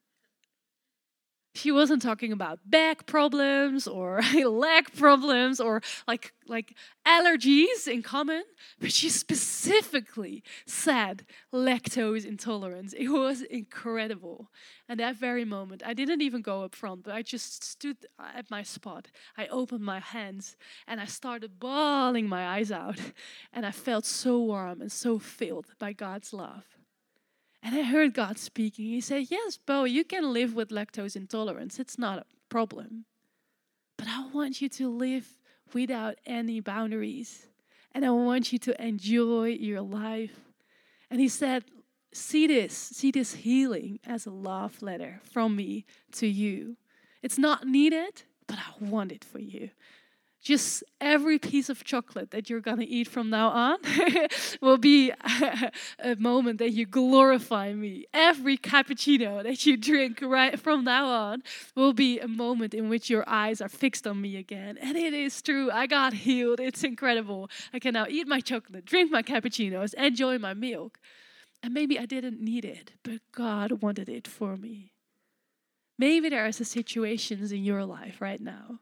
She 1.54 1.70
wasn't 1.70 2.02
talking 2.02 2.32
about 2.32 2.58
back 2.68 3.06
problems 3.06 3.86
or 3.86 4.20
leg 4.44 4.92
problems 4.92 5.60
or 5.60 5.82
like 6.08 6.32
like 6.48 6.74
allergies 7.06 7.86
in 7.86 8.02
common, 8.02 8.42
but 8.80 8.92
she 8.92 9.08
specifically 9.08 10.42
said 10.66 11.24
lactose 11.52 12.24
intolerance. 12.26 12.92
It 12.92 13.08
was 13.08 13.42
incredible. 13.42 14.50
And 14.88 14.98
that 15.00 15.16
very 15.16 15.44
moment, 15.44 15.82
I 15.86 15.94
didn't 15.94 16.20
even 16.22 16.42
go 16.42 16.64
up 16.64 16.74
front, 16.74 17.04
but 17.04 17.14
I 17.14 17.22
just 17.22 17.62
stood 17.62 17.98
at 18.18 18.50
my 18.50 18.62
spot. 18.62 19.08
I 19.38 19.46
opened 19.46 19.84
my 19.84 20.00
hands 20.00 20.56
and 20.86 21.00
I 21.00 21.06
started 21.06 21.60
bawling 21.60 22.28
my 22.28 22.46
eyes 22.46 22.72
out. 22.72 22.98
And 23.52 23.64
I 23.64 23.70
felt 23.70 24.04
so 24.04 24.38
warm 24.40 24.80
and 24.80 24.90
so 24.90 25.18
filled 25.18 25.66
by 25.78 25.92
God's 25.92 26.32
love. 26.32 26.64
And 27.64 27.74
I 27.74 27.82
heard 27.82 28.12
God 28.12 28.38
speaking. 28.38 28.84
He 28.84 29.00
said, 29.00 29.28
Yes, 29.30 29.56
Bo, 29.56 29.84
you 29.84 30.04
can 30.04 30.34
live 30.34 30.54
with 30.54 30.68
lactose 30.68 31.16
intolerance. 31.16 31.78
It's 31.78 31.98
not 31.98 32.18
a 32.18 32.26
problem. 32.50 33.06
But 33.96 34.06
I 34.06 34.28
want 34.34 34.60
you 34.60 34.68
to 34.68 34.88
live 34.88 35.34
without 35.72 36.16
any 36.26 36.60
boundaries. 36.60 37.46
And 37.92 38.04
I 38.04 38.10
want 38.10 38.52
you 38.52 38.58
to 38.58 38.84
enjoy 38.84 39.48
your 39.48 39.80
life. 39.80 40.38
And 41.10 41.20
he 41.20 41.28
said, 41.28 41.64
See 42.12 42.46
this, 42.46 42.74
see 42.74 43.10
this 43.10 43.34
healing 43.34 43.98
as 44.06 44.26
a 44.26 44.30
love 44.30 44.82
letter 44.82 45.20
from 45.32 45.56
me 45.56 45.86
to 46.12 46.26
you. 46.26 46.76
It's 47.22 47.38
not 47.38 47.66
needed, 47.66 48.22
but 48.46 48.58
I 48.58 48.84
want 48.84 49.10
it 49.10 49.24
for 49.24 49.40
you 49.40 49.70
just 50.44 50.84
every 51.00 51.38
piece 51.38 51.70
of 51.70 51.82
chocolate 51.84 52.30
that 52.30 52.50
you're 52.50 52.60
going 52.60 52.78
to 52.78 52.86
eat 52.86 53.08
from 53.08 53.30
now 53.30 53.48
on 53.48 53.78
will 54.60 54.76
be 54.76 55.10
a, 55.98 56.16
moment 56.18 56.58
that 56.58 56.72
you 56.72 56.84
glorify 56.84 57.72
me. 57.72 58.04
Every 58.12 58.58
cappuccino 58.58 59.42
that 59.42 59.64
you 59.64 59.78
drink 59.78 60.20
right 60.22 60.60
from 60.60 60.84
now 60.84 61.06
on 61.06 61.42
will 61.74 61.94
be 61.94 62.20
a 62.20 62.28
moment 62.28 62.74
in 62.74 62.90
which 62.90 63.08
your 63.08 63.24
eyes 63.26 63.62
are 63.62 63.70
fixed 63.70 64.06
on 64.06 64.20
me 64.20 64.36
again. 64.36 64.76
And 64.80 64.98
it 64.98 65.14
is 65.14 65.40
true. 65.40 65.70
I 65.70 65.86
got 65.86 66.12
healed. 66.12 66.60
It's 66.60 66.84
incredible. 66.84 67.48
I 67.72 67.78
can 67.78 67.94
now 67.94 68.06
eat 68.06 68.28
my 68.28 68.40
chocolate, 68.40 68.84
drink 68.84 69.10
my 69.10 69.22
cappuccinos, 69.22 69.94
enjoy 69.94 70.38
my 70.38 70.52
milk. 70.52 70.98
And 71.62 71.72
maybe 71.72 71.98
I 71.98 72.04
didn't 72.04 72.42
need 72.42 72.66
it, 72.66 72.92
but 73.02 73.20
God 73.32 73.80
wanted 73.80 74.10
it 74.10 74.28
for 74.28 74.58
me. 74.58 74.92
Maybe 75.98 76.28
there 76.28 76.44
are 76.44 76.52
situations 76.52 77.50
in 77.50 77.64
your 77.64 77.86
life 77.86 78.20
right 78.20 78.40
now 78.40 78.80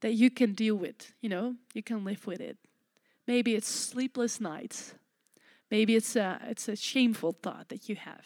that 0.00 0.14
you 0.14 0.30
can 0.30 0.52
deal 0.54 0.74
with, 0.74 1.12
you 1.20 1.28
know, 1.28 1.56
you 1.74 1.82
can 1.82 2.04
live 2.04 2.26
with 2.26 2.40
it. 2.40 2.56
Maybe 3.26 3.54
it's 3.54 3.68
sleepless 3.68 4.40
nights. 4.40 4.94
Maybe 5.70 5.94
it's 5.94 6.16
a, 6.16 6.40
it's 6.48 6.68
a 6.68 6.76
shameful 6.76 7.32
thought 7.32 7.68
that 7.68 7.88
you 7.88 7.96
have. 7.96 8.24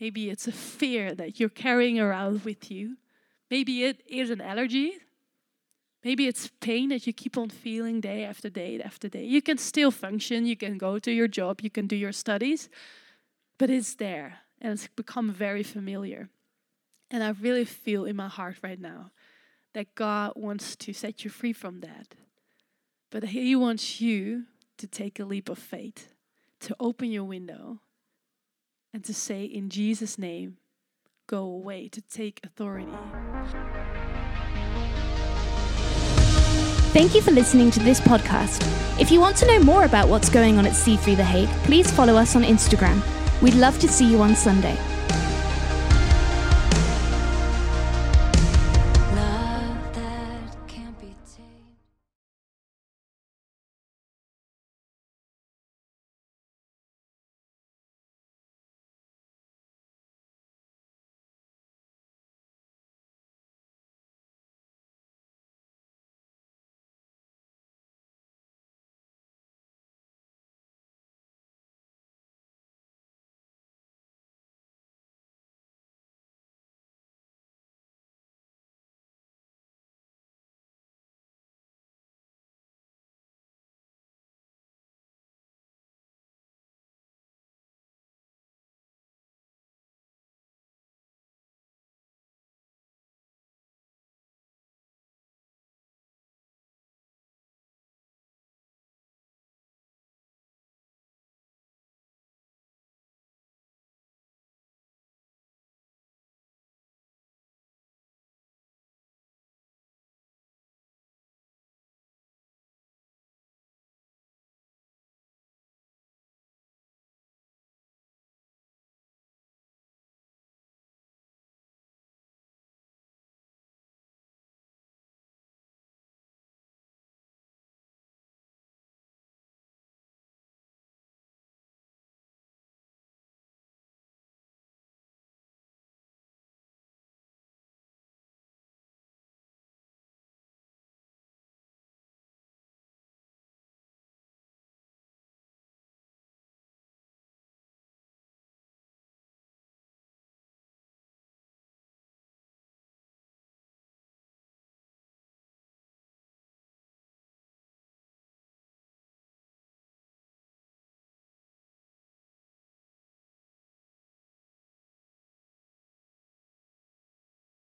Maybe 0.00 0.30
it's 0.30 0.48
a 0.48 0.52
fear 0.52 1.14
that 1.14 1.38
you're 1.38 1.48
carrying 1.48 2.00
around 2.00 2.44
with 2.44 2.70
you. 2.70 2.96
Maybe 3.50 3.84
it 3.84 4.02
is 4.08 4.30
an 4.30 4.40
allergy. 4.40 4.94
Maybe 6.02 6.26
it's 6.26 6.50
pain 6.60 6.88
that 6.88 7.06
you 7.06 7.12
keep 7.12 7.38
on 7.38 7.48
feeling 7.48 8.00
day 8.00 8.24
after 8.24 8.50
day 8.50 8.80
after 8.82 9.08
day. 9.08 9.24
You 9.24 9.40
can 9.40 9.56
still 9.56 9.90
function, 9.90 10.44
you 10.46 10.56
can 10.56 10.76
go 10.76 10.98
to 10.98 11.10
your 11.10 11.28
job, 11.28 11.60
you 11.60 11.70
can 11.70 11.86
do 11.86 11.96
your 11.96 12.12
studies, 12.12 12.68
but 13.56 13.70
it's 13.70 13.94
there 13.94 14.40
and 14.60 14.72
it's 14.72 14.88
become 14.88 15.32
very 15.32 15.62
familiar. 15.62 16.28
And 17.10 17.22
I 17.22 17.30
really 17.30 17.64
feel 17.64 18.04
in 18.04 18.16
my 18.16 18.28
heart 18.28 18.56
right 18.62 18.80
now 18.80 19.12
that 19.74 19.94
God 19.94 20.32
wants 20.34 20.74
to 20.76 20.92
set 20.92 21.24
you 21.24 21.30
free 21.30 21.52
from 21.52 21.80
that. 21.80 22.14
But 23.10 23.24
He 23.24 23.54
wants 23.54 24.00
you 24.00 24.44
to 24.78 24.86
take 24.86 25.20
a 25.20 25.24
leap 25.24 25.48
of 25.48 25.58
faith, 25.58 26.12
to 26.60 26.74
open 26.80 27.10
your 27.10 27.24
window 27.24 27.80
and 28.92 29.04
to 29.04 29.12
say, 29.12 29.44
in 29.44 29.68
Jesus' 29.68 30.18
name, 30.18 30.56
go 31.26 31.42
away, 31.44 31.88
to 31.88 32.00
take 32.00 32.40
authority. 32.44 32.92
Thank 36.92 37.14
you 37.14 37.22
for 37.22 37.32
listening 37.32 37.72
to 37.72 37.80
this 37.80 38.00
podcast. 38.00 38.62
If 39.00 39.10
you 39.10 39.20
want 39.20 39.36
to 39.38 39.46
know 39.46 39.58
more 39.58 39.84
about 39.84 40.08
what's 40.08 40.28
going 40.28 40.58
on 40.58 40.66
at 40.66 40.72
C3 40.72 41.16
The 41.16 41.24
Hague, 41.24 41.48
please 41.64 41.90
follow 41.90 42.14
us 42.14 42.36
on 42.36 42.44
Instagram. 42.44 43.02
We'd 43.42 43.54
love 43.54 43.78
to 43.80 43.88
see 43.88 44.08
you 44.08 44.22
on 44.22 44.36
Sunday. 44.36 44.78